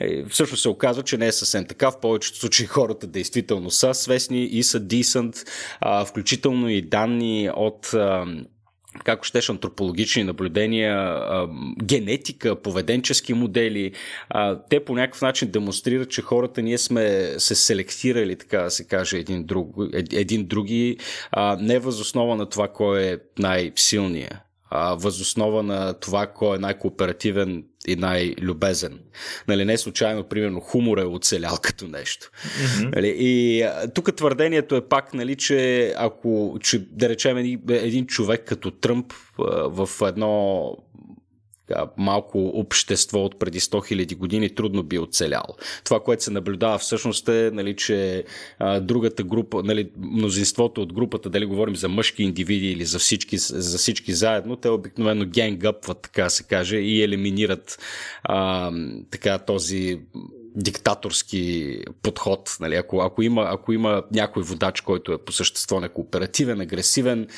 [0.00, 1.90] Е, всъщност се оказва, че не е съвсем така.
[1.90, 5.48] В повечето случаи хората действително са свестни и са decent,
[5.80, 8.26] а, включително и данни от а,
[9.04, 11.20] как щеш антропологични наблюдения,
[11.84, 13.92] генетика, поведенчески модели,
[14.70, 19.18] те по някакъв начин демонстрират, че хората ние сме се селектирали, така да се каже,
[19.18, 19.74] един, друг,
[20.12, 20.96] един други,
[21.60, 24.36] не възоснова на това кой е най-силният,
[24.92, 28.98] възоснова на това кой е най-кооперативен и най-любезен.
[29.48, 32.30] Нали, не случайно, примерно, хумор е оцелял като нещо.
[32.30, 32.94] Mm-hmm.
[32.94, 37.36] Нали, и тук твърдението е пак, нали, че ако, че, да речем,
[37.68, 39.12] един човек като Тръмп
[39.68, 40.76] в едно
[41.96, 45.44] малко общество от преди 100 000 години трудно би оцелял.
[45.84, 48.24] Това, което се наблюдава всъщност е, нали, че
[48.58, 53.38] а, другата група, нали, мнозинството от групата, дали говорим за мъжки индивиди или за всички,
[53.38, 57.78] за всички заедно, те обикновено генгъпват, така се каже, и елиминират
[58.22, 58.72] а,
[59.10, 60.00] така този
[60.56, 62.56] диктаторски подход.
[62.60, 62.74] Нали?
[62.74, 67.28] Ако, ако, има, ако има някой водач, който е по същество некооперативен, агресивен,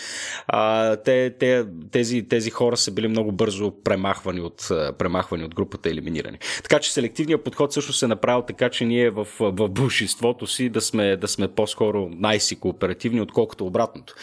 [0.47, 5.91] а, те, те, тези, тези хора са били много бързо премахвани от, премахвани от групата,
[5.91, 6.39] елиминирани.
[6.62, 10.69] Така че селективният подход също се е направил така, че ние в, в большинството си
[10.69, 14.14] да сме, да сме по-скоро най-си кооперативни, отколкото обратното.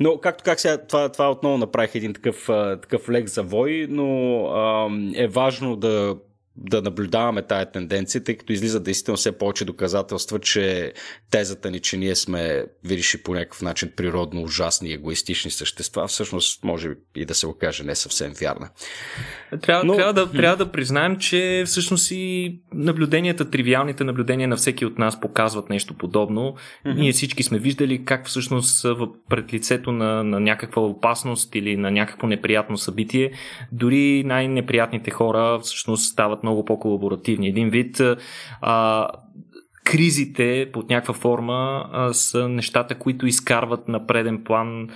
[0.00, 2.46] Но, както как сега, това, това отново направих един такъв,
[2.82, 6.16] такъв лек завой, но а, е важно да
[6.56, 10.92] да наблюдаваме тая тенденция, тъй като излиза действително все повече доказателства, че
[11.30, 16.64] тезата ни, че ние сме, видиш и по някакъв начин природно ужасни егоистични същества, всъщност
[16.64, 18.70] може и да се окаже не съвсем вярна.
[19.62, 19.94] Трябва, Но...
[19.94, 25.20] трябва, да, трябва да признаем, че всъщност и наблюденията, тривиалните наблюдения на всеки от нас
[25.20, 26.54] показват нещо подобно.
[26.86, 26.94] Mm-hmm.
[26.94, 28.86] Ние всички сме виждали как всъщност
[29.28, 33.32] пред лицето на, на някаква опасност или на някакво неприятно събитие,
[33.72, 37.48] дори най-неприятните хора всъщност стават много по-колаборативни.
[37.48, 38.00] Един вид
[38.60, 39.08] а,
[39.84, 44.88] кризите под някаква форма а, са нещата, които изкарват на преден план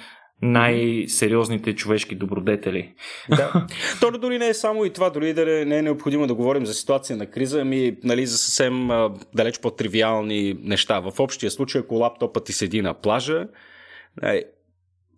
[0.43, 2.95] най-сериозните човешки добродетели.
[3.31, 3.67] Да.
[4.01, 6.75] То дори не е само и това, дори да не е необходимо да говорим за
[6.75, 11.01] ситуация на криза, ами нали, за съвсем а, далеч по-тривиални неща.
[11.01, 13.49] В общия случай, ако лаптопът ти седи на плажа,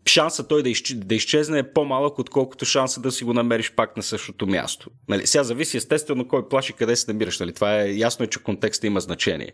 [0.07, 0.95] шанса той да, изч...
[0.95, 4.91] да изчезне е по-малък, отколкото шанса да си го намериш пак на същото място.
[5.09, 5.27] Нали?
[5.27, 7.41] Сега зависи естествено кой плаши къде се намираш.
[7.41, 7.53] Нали?
[7.53, 9.53] Това е ясно, е, че контекста има значение.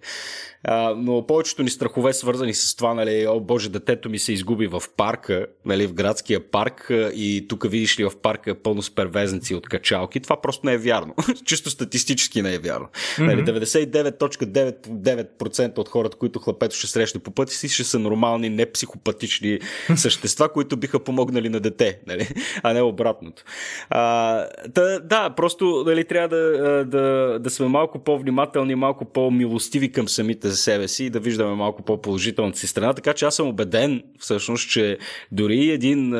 [0.64, 4.66] А, но повечето ни страхове, свързани с това, нали, о боже, детето ми се изгуби
[4.66, 8.94] в парка, нали, в градския парк и тук видиш ли в парка е пълно с
[8.94, 11.14] первезници от качалки, това просто не е вярно.
[11.44, 12.86] Чисто статистически не е вярно.
[12.86, 13.26] Mm-hmm.
[13.26, 19.58] Нали, 99.99% от хората, които хлапето ще срещне по пъти си, ще са нормални, непсихопатични
[19.96, 22.28] същества, които биха помогнали на дете, нали?
[22.62, 23.44] а не обратното.
[23.90, 24.34] А,
[24.68, 30.48] да, да, просто нали, трябва да, да, да сме малко по-внимателни, малко по-милостиви към самите
[30.48, 32.92] за себе си и да виждаме малко по-положителната си страна.
[32.92, 34.98] Така че аз съм убеден всъщност, че
[35.32, 36.14] дори един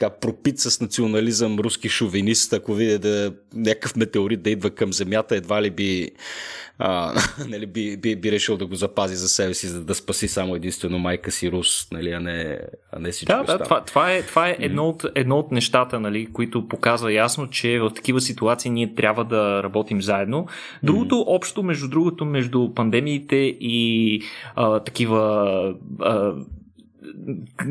[0.00, 5.36] така пропит с национализъм руски шовинист, ако видя да някакъв метеорит да идва към Земята,
[5.36, 6.10] едва ли би,
[6.78, 7.12] а,
[7.48, 10.54] нали, би, би, би решил да го запази за себе си, за да спаси само
[10.54, 12.58] единствено майка си Рус, нали, а, не,
[12.92, 16.00] а не всичко Да, да това, това е, това е едно, от, едно от нещата,
[16.00, 20.46] нали, които показва ясно, че в такива ситуации ние трябва да работим заедно.
[20.82, 21.24] Другото mm.
[21.26, 24.22] общо, между другото, между пандемиите и
[24.56, 26.34] а, такива а,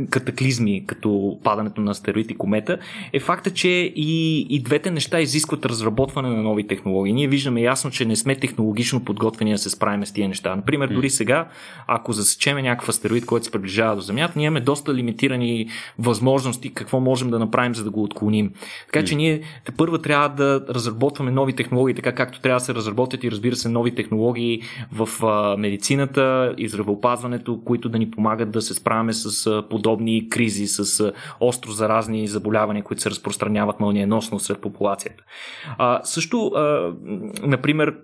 [0.10, 2.78] катаклизми, като падането на астероид и комета,
[3.14, 7.14] е факта, че и, и двете неща изискват разработване на нови технологии.
[7.14, 10.56] Ние виждаме ясно, че не сме технологично подготвени да се справим с тия неща.
[10.56, 11.48] Например, дори сега,
[11.88, 15.68] ако засечеме някакъв астероид, който се приближава до Земята, ние имаме доста лимитирани
[16.00, 18.52] възможности какво можем да направим, за да го отклоним.
[18.86, 22.74] Така че ние те първо трябва да разработваме нови технологии, така както трябва да се
[22.74, 24.62] разработят и разбира се нови технологии
[24.92, 30.68] в а, медицината и здравеопазването, които да ни помагат да се справяме с подобни кризи,
[30.68, 35.24] с остро заразни заболявания, които се разпространяват мълниеносно сред популацията.
[35.78, 36.94] А, също, а,
[37.42, 37.96] например,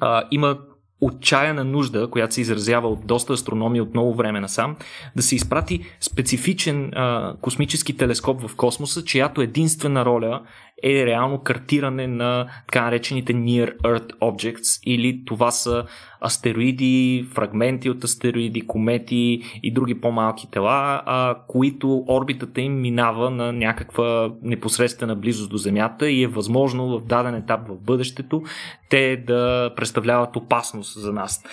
[0.00, 0.58] а, има
[1.00, 4.76] отчаяна нужда, която се изразява от доста астрономи от много време насам,
[5.16, 10.42] да се изпрати специфичен а, космически телескоп в космоса, чиято единствена роля
[10.82, 15.84] е реално картиране на така наречените Near Earth Objects или това са
[16.24, 23.52] астероиди, фрагменти от астероиди, комети и други по-малки тела, а, които орбитата им минава на
[23.52, 28.42] някаква непосредствена близост до Земята и е възможно в даден етап в бъдещето
[28.90, 31.44] те да представляват опасност за нас.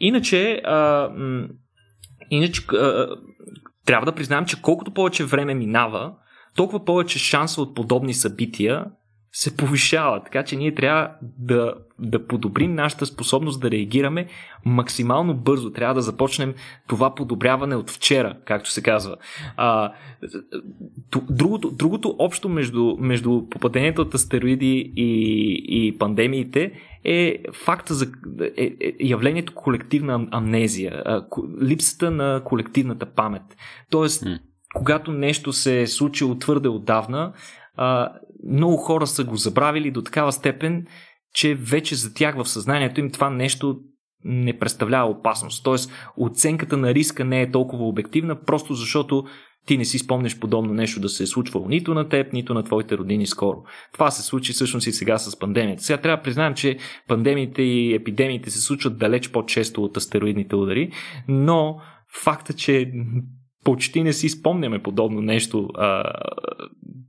[0.00, 1.10] Иначе, а,
[2.30, 3.06] иначе а,
[3.86, 6.12] трябва да признаем, че колкото повече време минава,
[6.54, 8.84] толкова повече шанса от подобни събития
[9.32, 10.24] се повишава.
[10.24, 14.26] Така че ние трябва да, да подобрим нашата способност да реагираме
[14.64, 15.72] максимално бързо.
[15.72, 16.54] Трябва да започнем
[16.88, 19.16] това подобряване от вчера, както се казва.
[19.56, 19.92] А,
[21.30, 26.72] другото, другото общо между, между попадението от астероиди и, и пандемиите
[27.04, 28.12] е факта за
[28.56, 31.02] е, е, явлението колективна амнезия,
[31.62, 33.42] липсата на колективната памет.
[33.90, 34.24] Тоест,
[34.74, 37.32] когато нещо се е случило твърде отдавна,
[37.76, 38.12] а,
[38.50, 40.86] много хора са го забравили до такава степен,
[41.34, 43.80] че вече за тях в съзнанието им това нещо
[44.24, 45.64] не представлява опасност.
[45.64, 49.24] Тоест, оценката на риска не е толкова обективна, просто защото
[49.66, 52.62] ти не си спомнеш подобно нещо да се е случвало нито на теб, нито на
[52.62, 53.62] твоите родини скоро.
[53.92, 55.82] Това се случи всъщност и сега с пандемията.
[55.82, 60.92] Сега трябва да признаем, че пандемиите и епидемиите се случват далеч по-често от астероидните удари,
[61.28, 61.80] но
[62.22, 62.92] факта, че
[63.64, 66.04] почти не си спомняме подобно нещо а,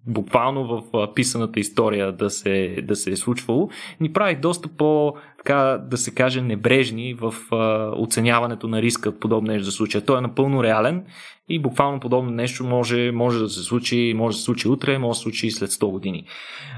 [0.07, 5.13] буквално в а, писаната история да се, да се е случвало, ни прави доста по,
[5.37, 10.01] така да се каже, небрежни в а, оценяването на риска от подобно нещо се случи.
[10.01, 11.05] Той е напълно реален
[11.49, 15.09] и буквално подобно нещо може, може да се случи, може да се случи утре, може
[15.09, 16.25] да се случи и след 100 години.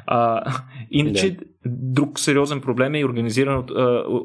[0.07, 0.41] А,
[0.91, 1.43] иначе, да.
[1.65, 3.05] друг сериозен проблем е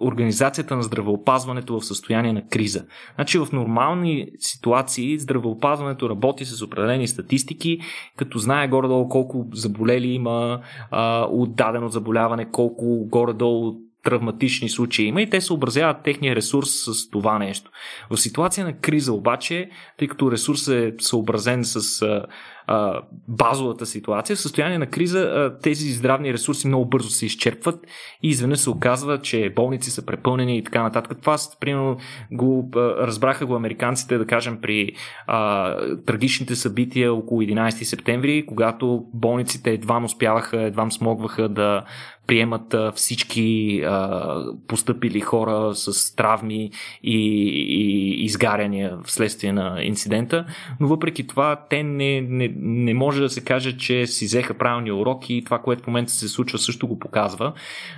[0.01, 2.86] организацията на здравеопазването в състояние на криза.
[3.14, 7.80] Значи в нормални ситуации здравеопазването работи с определени статистики,
[8.16, 10.61] като знае горе-долу колко заболели има
[10.91, 17.11] а, от дадено заболяване, колко горе-долу травматични случаи има и те съобразяват техния ресурс с
[17.11, 17.70] това нещо.
[18.11, 22.26] В ситуация на криза обаче, тъй като ресурсът е съобразен с а,
[22.66, 27.86] а, базовата ситуация, в състояние на криза а, тези здравни ресурси много бързо се изчерпват
[28.22, 31.18] и изведнъж се оказва, че болници са препълнени и така нататък.
[31.20, 31.96] Това, примерно,
[32.32, 34.92] го, а, разбраха го американците, да кажем, при
[35.26, 35.74] а,
[36.07, 41.84] трагичните събития около 11 септември, когато болниците едва успяваха, едва смогваха да
[42.31, 46.70] приемат всички а, постъпили хора с травми
[47.03, 47.16] и,
[47.68, 50.47] и изгаряния вследствие на инцидента,
[50.81, 54.93] но въпреки това те не, не, не може да се каже, че си взеха правилни
[54.93, 57.53] уроки и това, което в момента се случва също го показва.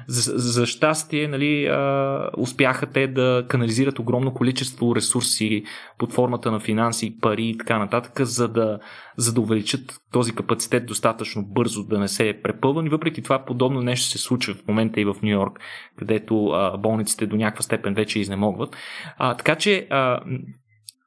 [0.07, 5.65] За, за щастие, нали, а, успяха те да канализират огромно количество ресурси
[5.99, 8.79] под формата на финанси, пари и така нататък, за да
[9.17, 12.87] за да увеличат този капацитет достатъчно бързо, да не се препълва.
[12.87, 15.61] И въпреки това подобно нещо се случва в момента и в Нью Йорк,
[15.97, 18.77] където а, болниците до някаква степен вече изнемогват.
[19.19, 20.21] А, така че а,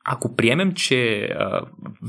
[0.06, 1.62] ако приемем, че а,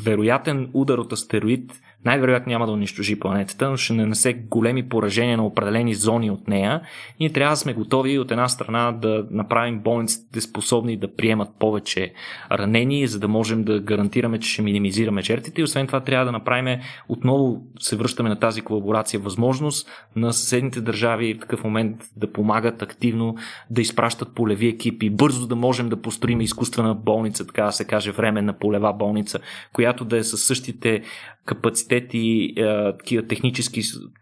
[0.05, 1.73] вероятен удар от астероид
[2.07, 6.81] най-вероятно няма да унищожи планетата, но ще нанесе големи поражения на определени зони от нея.
[7.21, 12.13] Ние трябва да сме готови от една страна да направим болниците способни да приемат повече
[12.53, 15.61] ранени, за да можем да гарантираме, че ще минимизираме жертвите.
[15.61, 20.81] И освен това трябва да направим, отново се връщаме на тази колаборация, възможност на съседните
[20.81, 23.37] държави в такъв момент да помагат активно,
[23.71, 28.13] да изпращат полеви екипи, бързо да можем да построим изкуствена болница, така да се каже,
[28.13, 29.39] временна полева болница,
[29.73, 31.03] която да е със същите
[31.47, 33.81] капацитет и а, такива технически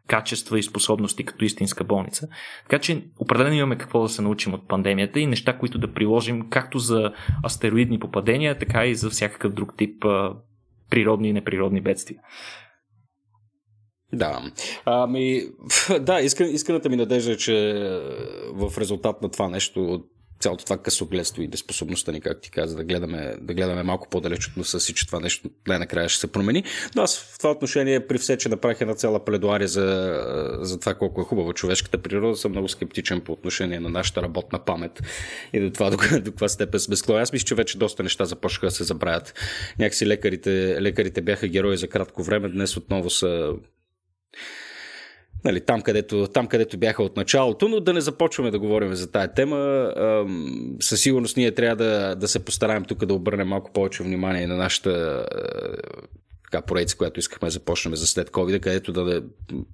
[0.08, 2.28] качества и способности като истинска болница.
[2.62, 6.48] Така че определено имаме какво да се научим от пандемията и неща, които да приложим
[6.50, 7.12] както за
[7.44, 10.34] астероидни попадения, така и за всякакъв друг тип а,
[10.90, 12.20] природни и неприродни бедствия.
[14.12, 14.42] Да.
[14.84, 15.42] Ами,
[16.00, 17.74] да, искрената ми надежда е, че
[18.52, 20.04] в резултат на това нещо
[20.40, 24.48] цялото това късогледство и неспособността ни, как ти каза, да гледаме, да гледаме малко по-далеч
[24.48, 26.64] от носа си, че това нещо най-накрая ще се промени.
[26.96, 30.18] Но аз в това отношение, при все, че направих една цяла пледуария за,
[30.60, 34.64] за това колко е хубава човешката природа, съм много скептичен по отношение на нашата работна
[34.64, 35.02] памет
[35.52, 37.22] и до това до, до каква степен сме склонни.
[37.22, 39.34] Аз мисля, че вече доста неща започнаха да се забравят.
[39.78, 43.52] Някакси лекарите, лекарите бяха герои за кратко време, днес отново са
[45.44, 49.10] нали, там, където, там, където бяха от началото, но да не започваме да говорим за
[49.10, 49.92] тая тема.
[50.80, 54.56] Със сигурност ние трябва да, да се постараем тук да обърнем малко повече внимание на
[54.56, 55.26] нашата
[56.54, 59.22] така поредица, която искахме да започнем за след COVID, където да, да,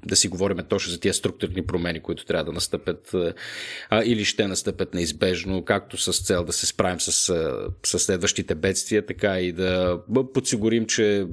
[0.07, 3.15] да си говорим точно за тия структурни промени, които трябва да настъпят
[3.91, 7.13] а, или ще настъпят неизбежно, както с цел да се справим с,
[7.87, 9.99] с следващите бедствия, така и да
[10.35, 11.27] подсигурим, че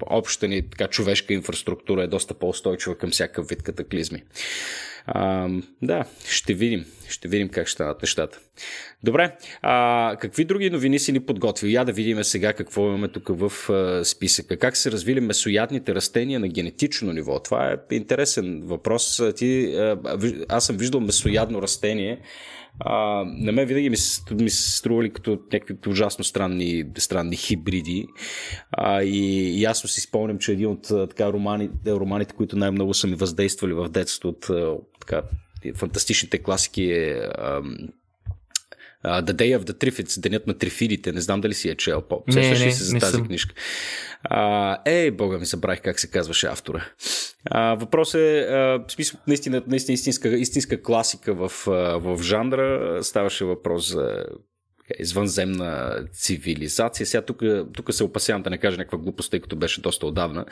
[0.00, 4.22] общата ни така, човешка инфраструктура е доста по-устойчива към всякакъв вид катаклизми.
[5.06, 5.48] А,
[5.82, 6.84] да, ще видим.
[7.08, 8.38] Ще видим как ще станат нещата.
[9.02, 11.68] Добре, а, какви други новини си ни подготвил?
[11.68, 14.56] Я да видим сега какво имаме тук в а, списъка.
[14.56, 17.40] Как се развили месоядните растения на генетично ниво?
[17.40, 19.22] Това е интересен въпрос.
[19.36, 19.98] Ти, а,
[20.48, 22.20] аз съм виждал месоядно растение,
[22.80, 23.96] а, на мен винаги ми,
[24.30, 28.06] ми се стрували като някакви ужасно странни, странни хибриди.
[28.72, 29.18] А, и,
[29.58, 33.72] и ясно си спомням, че един от така, романи, романите, които най-много са ми въздействали
[33.72, 34.46] в детството от
[35.00, 35.22] така,
[35.74, 37.28] фантастичните класики е
[39.04, 41.12] Uh, the Day of the Triffids, Денят на трифидите.
[41.12, 42.02] Не знам дали си е чел.
[42.30, 43.26] Сещаш ли се за тази съм.
[43.26, 43.54] книжка?
[44.30, 46.84] Uh, ей, бога ми забравих как се казваше автора.
[47.50, 48.46] Uh, въпрос е,
[48.88, 51.52] в смисъл, наистина, наистина истинска, истинска класика в,
[52.00, 52.98] в жанра.
[53.02, 54.24] Ставаше въпрос за
[54.98, 57.06] извънземна цивилизация.
[57.06, 60.44] Сега тук, тук се опасявам да не кажа някаква глупост, тъй като беше доста отдавна.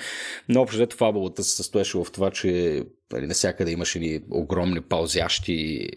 [0.49, 2.83] Но общо взето фабулата се състоеше в това, че
[3.13, 5.89] нали, навсякъде имаше ни огромни пълзящи,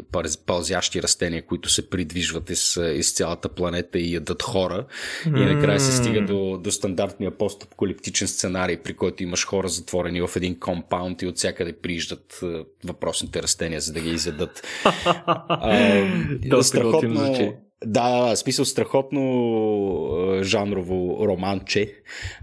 [0.45, 4.85] пълзящи растения, които се придвижват из, из цялата планета и ядат хора.
[5.25, 5.41] Mm.
[5.41, 10.29] И накрая се стига до, до стандартния постапокалиптичен сценарий, при който имаш хора затворени в
[10.35, 12.39] един компаунд и от всякъде прииждат
[12.85, 14.67] въпросните растения, за да ги изядат.
[14.85, 21.93] а, страхотно, да, смисъл страхотно жанрово романче.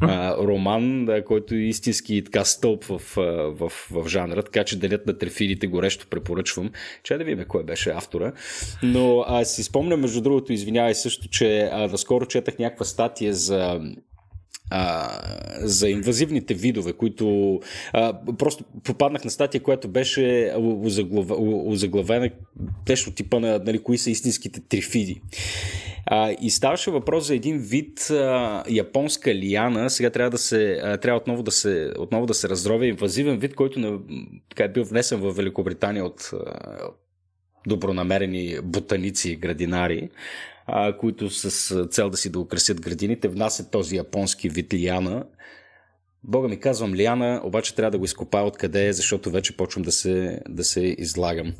[0.00, 5.06] А, роман, да, който е истински така стълб в, в, в жанра, така че делят
[5.06, 6.70] на трефидите горещо препоръчвам.
[7.02, 8.32] Че да видим кой беше автора.
[8.82, 13.80] Но аз си спомням, между другото, извинявай също, че а, наскоро четах някаква статия за
[14.70, 15.18] а,
[15.60, 17.60] за инвазивните видове, които
[17.92, 20.54] а, просто попаднах на статия, която беше
[21.66, 22.30] озаглавена
[22.88, 25.20] нещо типа на нали, кои са истинските трифиди.
[26.06, 29.90] А, и ставаше въпрос за един вид а, японска лиана.
[29.90, 33.54] Сега трябва да се, а, трябва отново да се, отново да се разровя инвазивен вид,
[33.54, 33.98] който на,
[34.48, 36.30] така е бил внесен в Великобритания от,
[37.66, 40.10] добронамерени ботаници и градинари
[40.66, 45.24] а, които с цел да си да украсят градините, внасят този японски вид лиана.
[46.26, 49.92] Бога ми казвам лиана, обаче трябва да го изкопая откъде е, защото вече почвам да
[49.92, 51.52] се, да се излагам.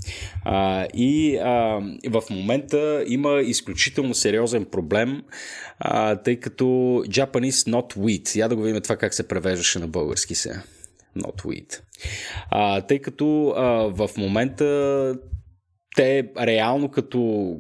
[0.45, 1.81] А, и а,
[2.11, 5.23] в момента има изключително сериозен проблем,
[5.79, 6.65] а, тъй като
[7.09, 8.37] Japanese not wheat.
[8.37, 10.63] Я да го видим това как се превеждаше на български се.
[11.19, 11.81] Not wheat.
[12.51, 14.65] А, тъй като а, в момента
[15.95, 17.53] те реално като,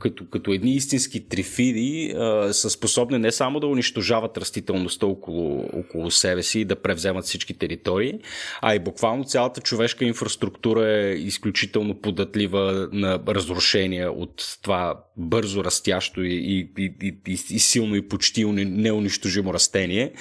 [0.00, 6.10] като, като едни истински трифиди а, са способни не само да унищожават растителността около, около
[6.10, 8.18] себе си и да превземат всички територии,
[8.62, 16.22] а и буквално цялата човешка инфраструктура е изключително податлива на разрушения от това бързо растящо
[16.22, 20.12] и, и, и, и, и силно и почти неунищожимо растение.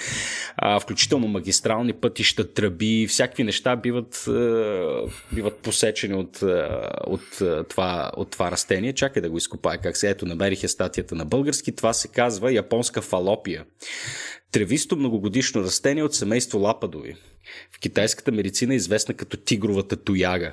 [0.58, 4.26] А, включително магистрални пътища, тръби, всякакви неща биват,
[5.34, 6.40] биват посечени от,
[7.08, 8.94] от това, от това растение.
[8.94, 10.10] Чакай да го изкопая как се.
[10.10, 11.76] Ето, намерих я статията на български.
[11.76, 13.66] Това се казва японска фалопия.
[14.52, 17.16] Тревисто многогодишно растение от семейство лападови.
[17.72, 20.52] В китайската медицина е известна като тигровата тояга.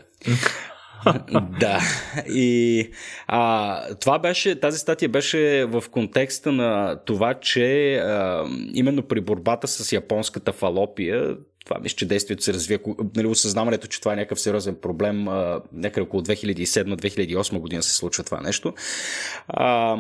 [1.61, 1.81] да.
[2.29, 2.91] И
[3.27, 8.45] а, това беше, тази статия беше в контекста на това, че а,
[8.75, 12.79] именно при борбата с японската фалопия това мисля, че действието се развие,
[13.17, 15.25] нали, осъзнаването, че това е някакъв сериозен проблем,
[15.73, 18.75] някъде около 2007-2008 година се случва това нещо,
[19.49, 19.97] а,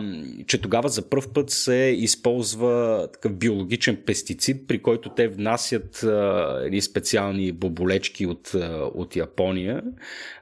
[0.46, 6.80] че тогава за първ път се използва такъв биологичен пестицид, при който те внасят а,
[6.80, 9.82] специални боболечки от, а, от Япония,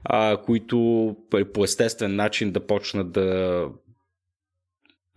[0.05, 1.17] а, които
[1.55, 3.65] по естествен начин да почнат да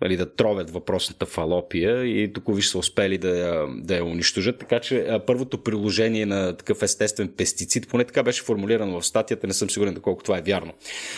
[0.01, 4.59] нали, да тровят въпросната фалопия и тук виж са успели да да я унищожат.
[4.59, 9.53] Така че първото приложение на такъв естествен пестицид, поне така беше формулирано в статията, не
[9.53, 10.73] съм сигурен доколко това е вярно.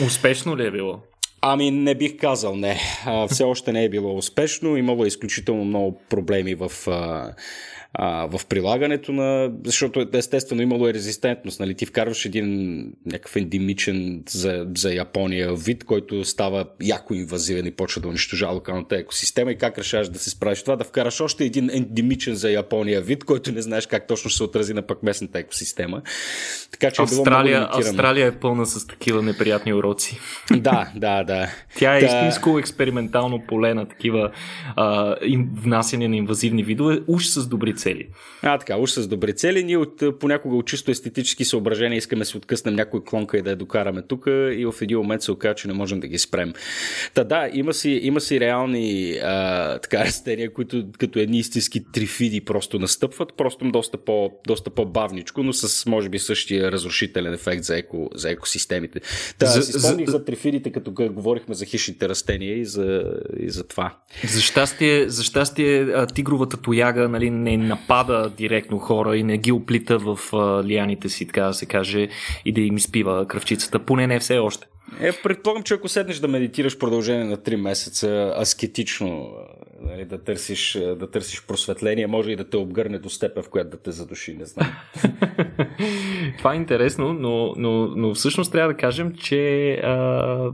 [0.05, 0.99] Успешно ли е било?
[1.45, 2.79] Ами не бих казал не.
[3.05, 4.77] А, все още не е било успешно.
[4.77, 7.33] Имало е изключително много проблеми в а,
[7.95, 9.51] а, в прилагането на...
[9.65, 11.59] Защото естествено имало е резистентност.
[11.59, 11.75] Нали?
[11.75, 18.01] Ти вкарваш един някакъв ендемичен за, за Япония вид, който става яко инвазивен и почва
[18.01, 21.69] да унищожава локалната екосистема и как решаваш да се справиш това, да вкараш още един
[21.69, 25.39] ендемичен за Япония вид, който не знаеш как точно ще се отрази на пък местната
[25.39, 26.01] екосистема.
[26.71, 30.19] Така че Австралия, е Австралия е пълна с такива неприятни уроци.
[30.63, 31.47] Да, да, да.
[31.77, 32.05] Тя е да.
[32.05, 34.31] истинско експериментално поле на такива
[34.75, 35.15] а,
[35.55, 38.07] внасяне на инвазивни видове, уж с добри цели.
[38.41, 39.63] А, така, уж с добри цели.
[39.63, 43.49] Ние от, понякога от чисто естетически съображения искаме да се откъснем някой клонка и да
[43.49, 46.53] я докараме тук и в един момент се оказа, че не можем да ги спрем.
[47.13, 52.41] Та да, има си, има си реални а, така, растения, които като едни истински трифиди
[52.41, 57.77] просто настъпват, просто доста, по, доста по-бавничко, но с може би същия разрушителен ефект за,
[57.77, 59.01] еко, за екосистемите.
[59.39, 63.03] Та, за, си спомних за, за трифидите, като говорихме за хищните растения и за,
[63.39, 63.97] и за това.
[64.33, 69.97] За щастие, за щастие тигровата тояга нали, не напада директно хора и не ги оплита
[69.97, 70.19] в
[70.63, 72.07] лияните си, така да се каже,
[72.45, 73.79] и да им изпива кръвчицата.
[73.79, 74.67] Поне не все още.
[74.99, 79.29] Е, предполагам, че ако седнеш да медитираш продължение на 3 месеца аскетично,
[79.81, 83.69] нали, да, търсиш, да търсиш просветление, може и да те обгърне до степен, в която
[83.69, 84.67] да те задуши, не знам.
[86.37, 90.51] Това е интересно, но, но, но всъщност трябва да кажем, че а,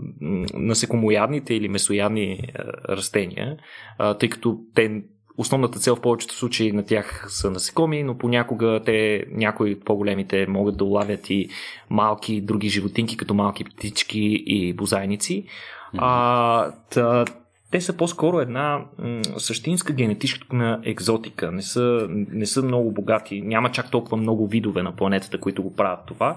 [0.53, 2.63] насекомоядните или месоядни а,
[2.95, 3.57] растения,
[3.97, 5.01] а, тъй като те
[5.39, 10.47] Основната цел в повечето случаи на тях са насекоми, но понякога те, някои от по-големите
[10.47, 11.49] могат да улавят и
[11.89, 15.43] малки други животинки, като малки птички и бозайници.
[15.43, 15.97] Mm-hmm.
[16.01, 17.25] А, та,
[17.71, 21.51] те са по-скоро една м- същинска генетична екзотика.
[21.51, 23.41] Не са, не са много богати.
[23.41, 26.35] Няма чак толкова много видове на планетата, които го правят това.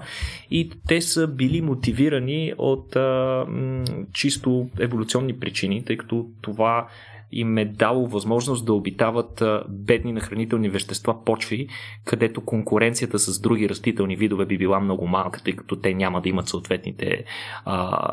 [0.51, 6.89] И те са били мотивирани от а, м- чисто еволюционни причини, тъй като това
[7.33, 11.69] им е дало възможност да обитават бедни на хранителни вещества почви,
[12.05, 16.29] където конкуренцията с други растителни видове би била много малка, тъй като те няма да
[16.29, 17.25] имат съответните
[17.65, 18.09] а,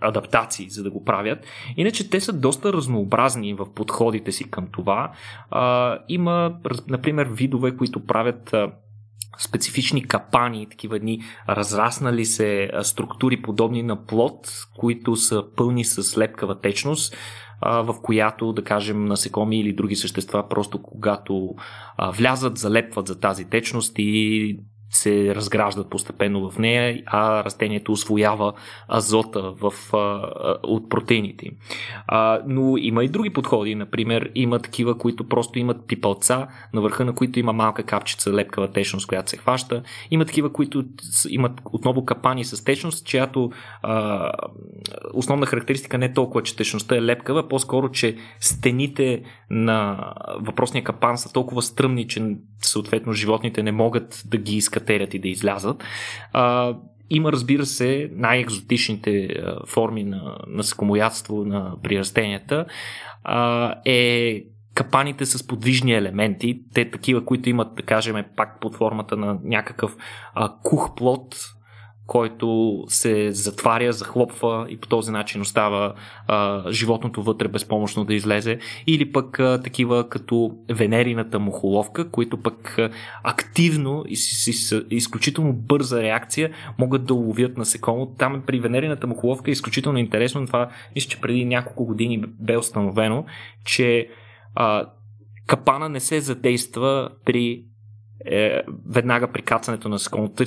[0.00, 1.38] адаптации, за да го правят.
[1.76, 5.12] Иначе те са доста разнообразни в подходите си към това.
[5.50, 6.56] А, има,
[6.88, 8.54] например, видове, които правят
[9.48, 16.60] специфични капани, такива едни разраснали се структури, подобни на плод, които са пълни с лепкава
[16.60, 17.16] течност,
[17.62, 21.54] в която, да кажем, насекоми или други същества, просто когато
[22.16, 24.58] влязат, залепват за тази течност и
[24.90, 28.52] се разграждат постепенно в нея, а растението освоява
[28.88, 30.32] азота в, а,
[30.62, 31.50] от протеините.
[32.06, 33.74] А, но има и други подходи.
[33.74, 38.72] Например, има такива, които просто имат пипалца, на върха на които има малка капчица лепкава
[38.72, 39.82] течност, която се хваща.
[40.10, 40.84] Има такива, които
[41.28, 43.50] имат отново капани с течност, чиято
[43.82, 44.30] а,
[45.14, 51.18] основна характеристика не е толкова, че течността е лепкава, по-скоро, че стените на въпросния капан
[51.18, 55.84] са толкова стръмни, че съответно животните не могат да ги изкатерят и да излязат.
[56.32, 56.74] А,
[57.10, 59.28] има, разбира се, най-екзотичните
[59.66, 60.38] форми на
[61.44, 62.66] на при растенията
[63.24, 64.42] а, е
[64.74, 69.96] капаните с подвижни елементи, те такива, които имат, да кажем, пак под формата на някакъв
[70.34, 71.36] а, кух плод,
[72.08, 75.94] който се затваря, захлопва и по този начин остава
[76.26, 78.58] а, животното вътре безпомощно да излезе.
[78.86, 82.90] Или пък а, такива като венерината мухоловка, които пък а,
[83.22, 88.14] активно и с, с изключително бърза реакция могат да уловят насекомо.
[88.18, 90.46] Там при венерината мухоловка е изключително интересно.
[90.46, 93.24] Това мисля, че преди няколко години бе установено,
[93.64, 94.08] че
[94.54, 94.86] а,
[95.46, 97.64] капана не се задейства при
[98.26, 100.44] е, веднага при кацането на насекомото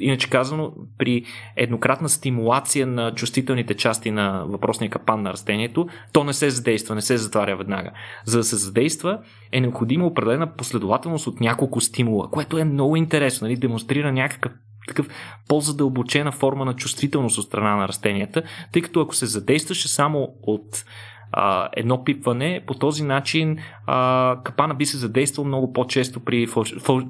[0.00, 1.24] иначе казано, при
[1.56, 7.00] еднократна стимулация на чувствителните части на въпросния капан на растението, то не се задейства, не
[7.00, 7.90] се затваря веднага.
[8.24, 9.18] За да се задейства,
[9.52, 13.56] е необходима определена последователност от няколко стимула, което е много интересно, нали?
[13.56, 14.52] демонстрира някакъв
[14.88, 15.08] такъв
[15.48, 18.42] по-задълбочена форма на чувствителност от страна на растенията,
[18.72, 20.84] тъй като ако се задействаше само от
[21.32, 22.62] а, едно пипване.
[22.66, 26.74] По този начин а, капана би се задействал много по-често при фалш...
[26.78, 27.00] фал...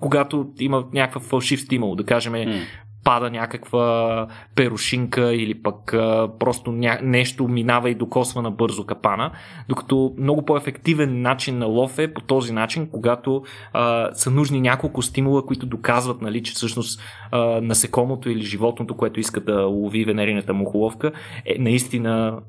[0.00, 2.60] когато има някакъв фалшив стимул, да кажем mm
[3.04, 6.98] пада някаква перушинка или пък а, просто ня...
[7.02, 9.30] нещо минава и докосва на бързо капана,
[9.68, 15.02] докато много по-ефективен начин на лов е по този начин, когато а, са нужни няколко
[15.02, 17.02] стимула, които доказват, нали, че всъщност
[17.32, 21.12] а, насекомото или животното, което иска да лови венерината мухоловка,
[21.46, 22.40] е наистина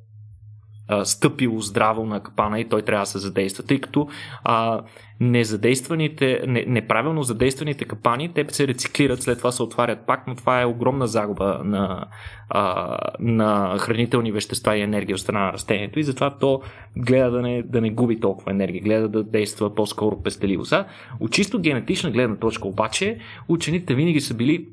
[1.03, 4.07] стъпило здраво на капана и той трябва да се задейства, тъй като
[4.43, 4.81] а,
[5.19, 10.61] незадействаните, не, неправилно задействаните капани, те се рециклират, след това се отварят пак, но това
[10.61, 12.05] е огромна загуба на,
[12.49, 16.61] а, на хранителни вещества и енергия от страна на растението и затова то
[16.97, 20.65] гледа да не, да не губи толкова енергия, гледа да действа по-скоро пестеливо.
[20.65, 20.85] Са,
[21.19, 23.17] от чисто генетична гледна точка обаче,
[23.47, 24.67] учените винаги са били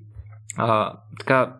[0.58, 1.52] а, така,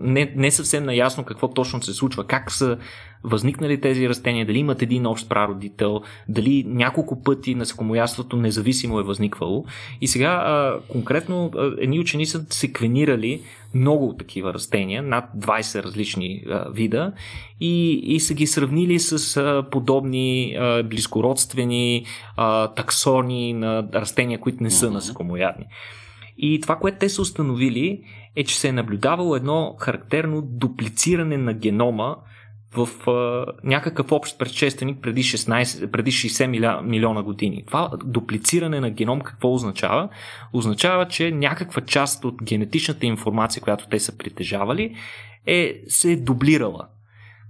[0.00, 2.78] не, не съвсем наясно какво точно се случва, как са
[3.24, 9.64] възникнали тези растения, дали имат един общ прародител, дали няколко пъти насекомоядството независимо е възниквало.
[10.00, 13.40] И сега а, конкретно а, едни учени са секвенирали
[13.74, 17.12] много такива растения, над 20 различни а, вида
[17.60, 22.04] и, и са ги сравнили с а, подобни а, близкородствени
[22.36, 25.64] а, таксони на растения, които не са насекомоядни.
[26.38, 28.02] И това, което те са установили
[28.36, 32.16] е, че се е наблюдавало едно характерно дуплициране на генома
[32.76, 37.64] в а, някакъв общ предшественик преди, 16, преди 60 милиона, милиона години.
[37.66, 40.08] Това дуплициране на геном какво означава?
[40.52, 44.96] Означава, че някаква част от генетичната информация, която те са притежавали,
[45.46, 46.88] е, се е дублирала.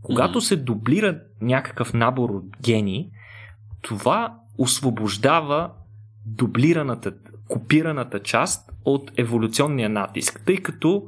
[0.03, 0.45] Когато mm-hmm.
[0.45, 3.11] се дублира някакъв набор от гени,
[3.83, 5.71] това освобождава
[6.27, 7.13] дублираната,
[7.49, 11.03] копираната част от еволюционния натиск, тъй като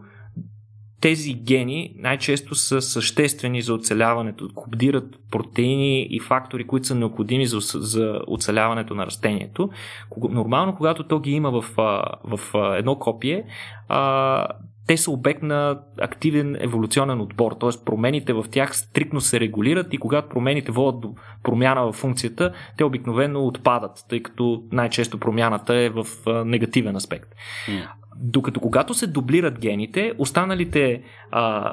[1.00, 7.58] тези гени най-често са съществени за оцеляването, кодират протеини и фактори, които са необходими за,
[7.74, 9.70] за оцеляването на растението.
[10.30, 11.64] Нормално, когато то ги има в,
[12.24, 12.40] в
[12.78, 13.44] едно копие,
[14.86, 17.84] те са обект на активен еволюционен отбор, т.е.
[17.84, 22.84] промените в тях стрикно се регулират и когато промените водят до промяна в функцията, те
[22.84, 26.06] обикновено отпадат, тъй като най-често промяната е в
[26.44, 27.28] негативен аспект.
[28.18, 31.72] Докато когато се дублират гените, останалите а,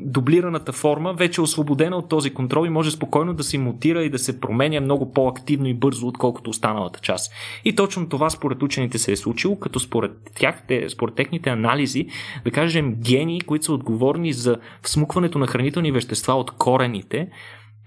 [0.00, 4.10] дублираната форма вече е освободена от този контрол и може спокойно да се мутира и
[4.10, 7.32] да се променя много по-активно и бързо, отколкото останалата част.
[7.64, 12.06] И точно това според учените се е случило, като според, тях, според техните анализи,
[12.44, 17.28] да кажем гени, които са отговорни за всмукването на хранителни вещества от корените,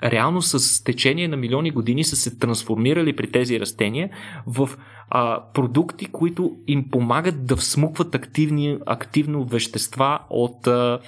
[0.03, 4.09] реално с течение на милиони години са се трансформирали при тези растения
[4.47, 4.69] в
[5.09, 10.99] а, продукти, които им помагат да всмукват активни, активно вещества от а,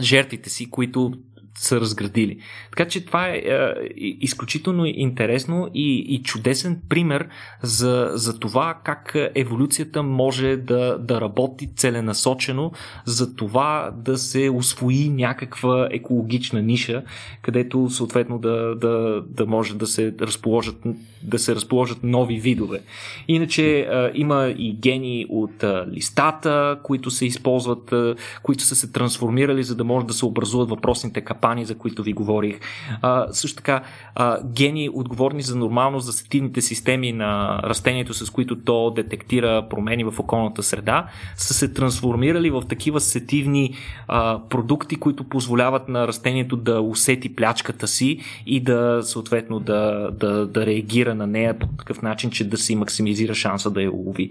[0.00, 1.12] жертвите си, които
[1.58, 2.38] са разградили.
[2.70, 7.28] Така че това е, е изключително интересно и, и чудесен пример
[7.62, 12.72] за, за това как еволюцията може да, да работи целенасочено
[13.04, 17.02] за това да се освои някаква екологична ниша,
[17.42, 20.76] където съответно да, да, да може да се разположат,
[21.22, 22.80] да се разположат нови видове.
[23.28, 28.92] Иначе е, има и гени от е, листата, които се използват, е, които са се
[28.92, 32.60] трансформирали, за да може да се образуват въпросните капани кампании, за които ви говорих.
[33.02, 33.82] А, също така,
[34.14, 40.04] а, гени, отговорни за нормално за сетивните системи на растението, с които то детектира промени
[40.04, 43.74] в околната среда, са се трансформирали в такива сетивни
[44.08, 50.46] а, продукти, които позволяват на растението да усети плячката си и да съответно да, да,
[50.46, 54.30] да реагира на нея по такъв начин, че да си максимизира шанса да я улови.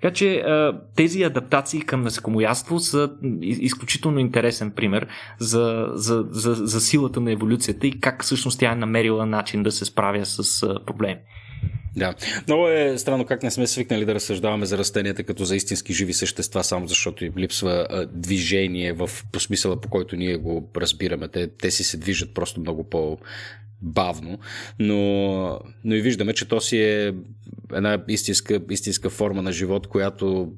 [0.00, 0.44] Така че
[0.96, 3.10] тези адаптации към насекомоядство са
[3.42, 5.06] изключително интересен пример
[5.38, 9.72] за, за, за, за силата на еволюцията и как всъщност тя е намерила начин да
[9.72, 11.18] се справя с проблеми.
[11.96, 12.14] Да.
[12.46, 16.12] Много е странно как не сме свикнали да разсъждаваме за растенията като за истински живи
[16.12, 21.28] същества, само защото им липсва а, движение в, по смисъла, по който ние го разбираме.
[21.28, 23.18] Те, те си се движат просто много по
[23.82, 24.38] бавно,
[24.78, 27.14] но, но и виждаме, че то си е
[27.74, 30.52] една истинска, истинска форма на живот, която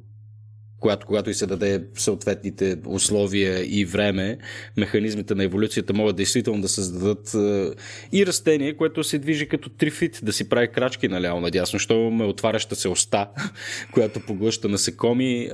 [0.80, 4.38] която, когато и се даде съответните условия и време,
[4.76, 7.70] механизмите на еволюцията могат действително да създадат е,
[8.12, 12.24] и растение, което се движи като трифит, да си прави крачки наляво надясно, що имаме
[12.24, 13.28] отваряща се оста,
[13.92, 15.50] която поглъща насекоми, е,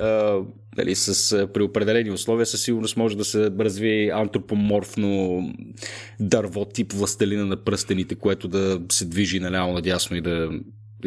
[0.76, 5.42] нали, с, при определени условия със сигурност може да се развие антропоморфно
[6.20, 10.50] дърво тип властелина на пръстените, което да се движи наляво надясно и да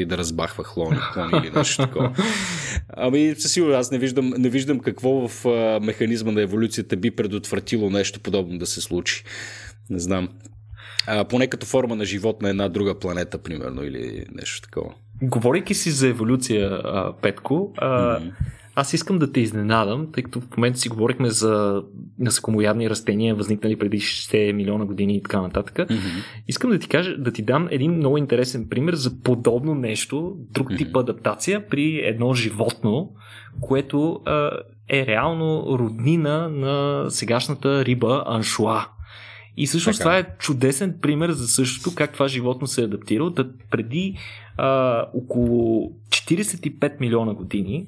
[0.01, 2.15] и да разбахва хлони, хлони или нещо такова.
[2.97, 7.11] Ами, със сигурност, аз не виждам, не виждам какво в а, механизма на еволюцията би
[7.11, 9.23] предотвратило нещо подобно да се случи.
[9.89, 10.29] Не знам.
[11.07, 14.93] А, поне като форма на живот на една друга планета, примерно, или нещо такова.
[15.21, 16.81] Говорейки си за еволюция,
[17.21, 18.31] Петко, а, mm-hmm
[18.79, 21.83] аз искам да те изненадам, тъй като в момента си говорихме за
[22.19, 25.75] насекомоядни растения, възникнали преди 60 милиона години и така нататък.
[25.75, 26.23] Mm-hmm.
[26.47, 30.69] Искам да ти кажа, да ти дам един много интересен пример за подобно нещо, друг
[30.77, 30.99] тип mm-hmm.
[30.99, 33.11] адаптация при едно животно,
[33.61, 34.51] което а,
[34.89, 38.85] е реално роднина на сегашната риба аншуа.
[39.57, 40.09] И всъщност така.
[40.09, 43.29] това е чудесен пример за същото как това животно се е адаптирало.
[43.29, 44.17] Да преди
[44.57, 47.87] а, около 45 милиона години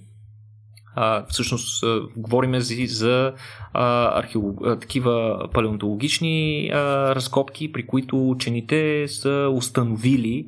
[1.29, 3.33] всъщност а, говорим за, за
[3.63, 10.45] археолог, такива палеонтологични разкопки, при които учените са установили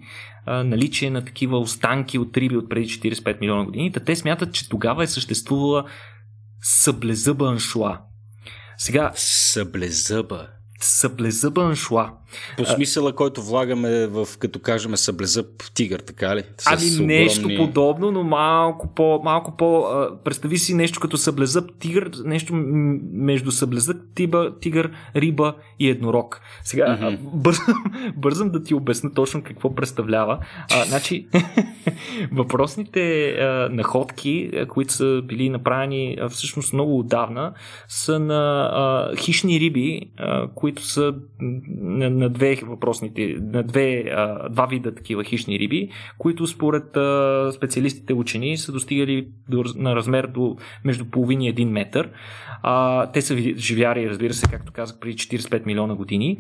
[0.48, 3.92] наличие на такива останки от риби от преди 45 милиона години.
[3.92, 5.86] Те смятат, че тогава е съществувала
[6.62, 8.00] съблезъба аншуа.
[8.78, 9.12] Сега...
[9.16, 10.48] Съблезъба
[10.84, 12.12] съблезъба аншуа.
[12.58, 16.44] По смисъла, който влагаме в, като кажем, съблезъб тигър, така ли?
[16.58, 17.06] С ами огромни...
[17.06, 19.22] нещо подобно, но малко по...
[19.24, 19.86] Малко по
[20.24, 22.54] представи си нещо като съблезъб тигър, нещо
[23.14, 26.42] между съблезъб тиба, тигър, риба и еднорог.
[26.64, 27.18] Сега, mm-hmm.
[27.34, 27.84] бързам,
[28.18, 30.40] бързам да ти обясня точно какво представлява.
[30.72, 31.28] А, значи,
[32.32, 37.54] въпросните а, находки, които са били направени а, всъщност много отдавна,
[37.88, 44.50] са на а, хищни риби, а, които са на, на две въпросните, на две, а,
[44.50, 50.28] два вида такива хищни риби, които според а, специалистите учени са достигали до, на размер
[50.28, 52.10] до между половин и един метър.
[52.64, 56.38] А, те са живяри, разбира се, както казах, преди 45 милиона години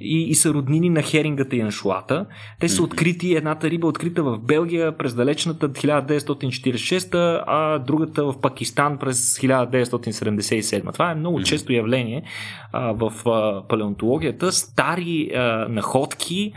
[0.00, 2.26] и, и са роднини на херингата и аншуата.
[2.60, 8.40] Те са открити, едната риба е открита в Белгия през далечната 1946, а другата в
[8.40, 10.92] Пакистан през 1977.
[10.92, 12.22] Това е много често явление
[12.72, 14.52] а, в а, палеонтологията.
[14.52, 16.52] Стари а, находки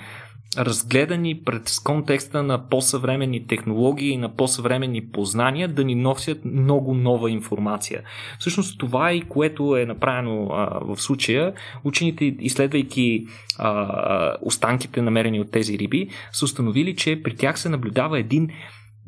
[0.57, 7.32] разгледани пред контекста на по-съвременни технологии и на по-съвременни познания да ни носят много нова
[7.32, 8.01] информация.
[8.39, 11.53] Всъщност това е и което е направено а, в случая.
[11.84, 13.26] Учените, изследвайки
[13.57, 18.49] а, останките намерени от тези риби, са установили, че при тях се наблюдава един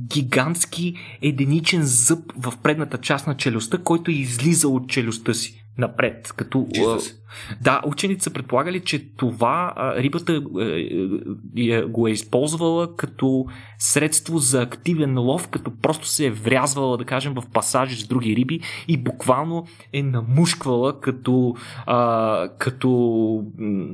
[0.08, 5.62] гигантски единичен зъб в предната част на челюстта, който излиза от челюстта си.
[5.78, 6.34] напред.
[6.36, 6.68] Като,
[7.62, 10.42] да, учените са предполагали, че това а, рибата
[11.58, 13.46] е, е, го е използвала като
[13.78, 18.36] средство за активен лов, като просто се е врязвала, да кажем, в пасажи с други
[18.36, 21.56] риби и буквално е намушквала като,
[21.86, 22.90] а, като
[23.58, 23.86] м-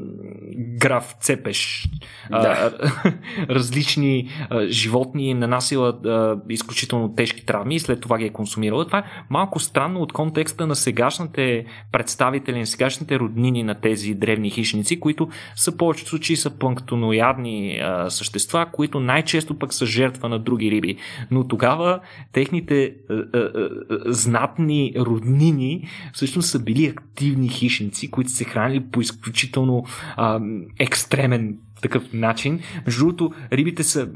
[0.57, 1.89] граф цепеш
[2.29, 2.37] да.
[2.37, 3.13] а,
[3.49, 8.85] различни а, животни, им нанасила а, изключително тежки травми и след това ги е консумирала.
[8.85, 14.49] Това е малко странно от контекста на сегашните представители, на сегашните роднини на тези древни
[14.49, 20.39] хищници, които са повечето случаи са планктоноядни а, същества, които най-често пък са жертва на
[20.39, 20.95] други риби.
[21.31, 21.99] Но тогава
[22.31, 23.69] техните а, а, а,
[24.05, 29.85] знатни роднини всъщност са били активни хищници, които се хранили по изключително
[30.17, 30.39] а,
[30.79, 32.59] екстремен такъв начин.
[32.85, 34.09] Между другото, рибите са.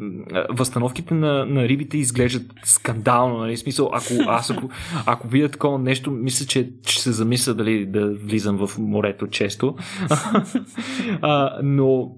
[0.50, 3.38] Възстановките на, на рибите изглеждат скандално.
[3.38, 3.58] Нали?
[3.58, 4.70] Смисъл, ако аз ако,
[5.06, 9.76] ако видя такова нещо, мисля, че ще се замисля дали да влизам в морето често.
[11.22, 12.12] а, но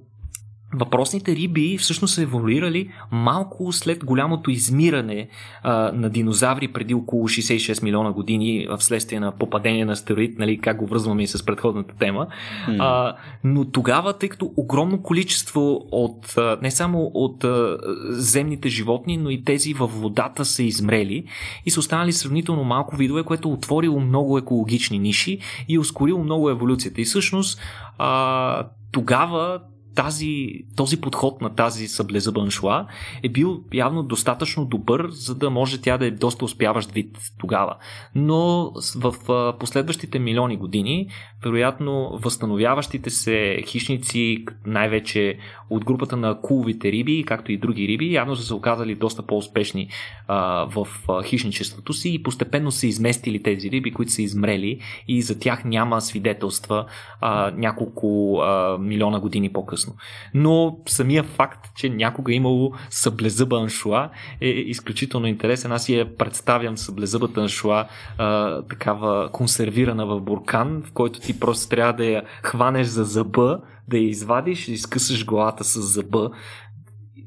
[0.74, 5.28] Въпросните риби всъщност са еволюирали малко след голямото измиране
[5.63, 10.78] а, на динозаври преди около 66 милиона години вследствие на попадение на астероид, нали, как
[10.78, 12.28] го връзваме и с предходната тема.
[12.68, 12.78] Mm.
[12.80, 17.78] А, но тогава, тъй като огромно количество от не само от а,
[18.09, 21.26] земните животни, но и тези във водата са измрели
[21.65, 27.01] и са останали сравнително малко видове, което отворило много екологични ниши и ускорило много еволюцията.
[27.01, 27.61] И всъщност
[27.97, 29.59] а, тогава
[29.97, 32.87] тази, този подход на тази съблезъба аншуа
[33.23, 37.75] е бил явно достатъчно добър, за да може тя да е доста успяващ вид тогава.
[38.15, 39.13] Но в
[39.59, 41.09] последващите милиони години,
[41.43, 45.37] вероятно възстановяващите се хищници, най-вече
[45.70, 49.89] от групата на куловите риби, както и други риби, явно са се оказали доста по-успешни
[50.28, 50.88] а, в
[51.24, 56.01] хищничеството си и постепенно са изместили тези риби, които са измрели и за тях няма
[56.01, 56.86] свидетелства
[57.22, 59.95] а, няколко а, милиона години по-късно.
[60.34, 64.09] Но самия факт, че някога е имало съблезъба аншуа
[64.41, 65.72] е изключително интересен.
[65.72, 67.88] Аз я представям съблезъбата аншуа
[68.18, 73.59] а, такава консервирана в буркан, в който ти просто трябва да я хванеш за зъба,
[73.88, 76.29] да я извадиш, да изкъсаш главата с зъба,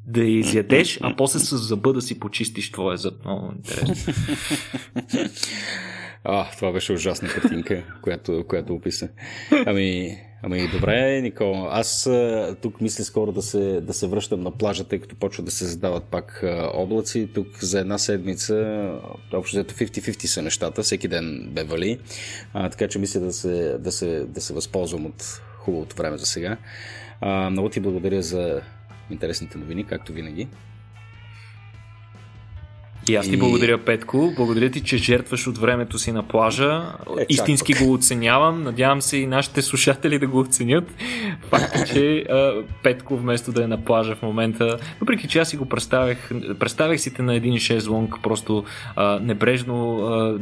[0.06, 3.24] да я изядеш, а после с зъба да си почистиш твоя зъб.
[3.24, 4.14] Много интересно.
[6.24, 9.08] А, това беше ужасна картинка, която, която описа.
[9.66, 11.68] Ами, ами добре, Никола.
[11.72, 12.10] Аз
[12.62, 15.64] тук мисля скоро да се, да се връщам на плажа, тъй като почва да се
[15.64, 16.44] задават пак
[16.74, 17.28] облаци.
[17.34, 18.88] Тук за една седмица,
[19.32, 21.98] общо взето 50-50 са нещата, всеки ден бе вали.
[22.52, 26.26] А, така че мисля да се, да, се, да се възползвам от хубавото време за
[26.26, 26.56] сега.
[27.20, 28.60] А, много ти благодаря за
[29.10, 30.48] интересните новини, както винаги.
[33.08, 33.36] И аз ти и...
[33.36, 34.32] благодаря, Петко.
[34.36, 36.92] Благодаря ти, че жертваш от времето си на плажа.
[37.18, 38.62] Е, Истински го оценявам.
[38.62, 40.94] Надявам се и нашите слушатели да го оценят.
[41.48, 45.48] Факт е, че а, Петко вместо да е на плажа в момента, въпреки че аз
[45.48, 48.64] си го представях, представях си те на един шезлонг, просто
[48.96, 50.38] а, небрежно а,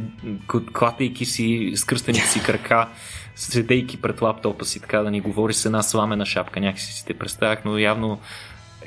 [0.73, 2.87] клатейки си, скръстените си крака,
[3.39, 6.59] седейки пред лаптопа си, така да ни говори с една сламена шапка.
[6.59, 8.19] Някакси си те представях, но явно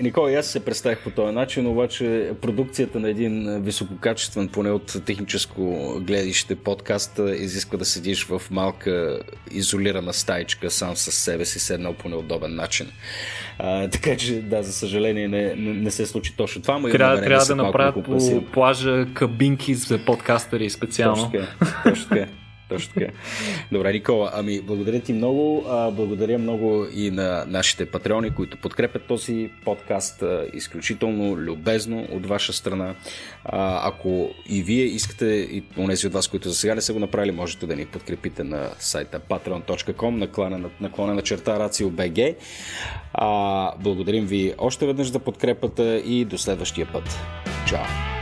[0.01, 5.95] Никола, аз се представих по този начин, обаче продукцията на един висококачествен, поне от техническо
[6.01, 12.09] гледище подкаст, изисква да седиш в малка изолирана стаичка сам с себе си, седнал по
[12.09, 12.87] неудобен начин.
[13.59, 16.91] А, така че, да, за съжаление не, не, се случи точно това.
[16.91, 21.31] Трябва, трябва да направят по плажа кабинки за подкастъри специално.
[21.31, 21.83] Точно така.
[21.91, 22.42] Точно така.
[22.69, 23.13] Точно така.
[23.73, 25.65] Добре, Никола, ами благодаря ти много.
[25.69, 32.27] А, благодаря много и на нашите патреони, които подкрепят този подкаст а, изключително любезно от
[32.27, 32.95] ваша страна.
[33.45, 36.99] А, ако и вие искате, и онези от вас, които за сега не са го
[36.99, 42.37] направили, можете да ни подкрепите на сайта patreon.com, наклона на, наклона на черта RACIO.BG.
[43.15, 47.19] А, благодарим ви още веднъж за подкрепата и до следващия път.
[47.69, 48.22] Чао!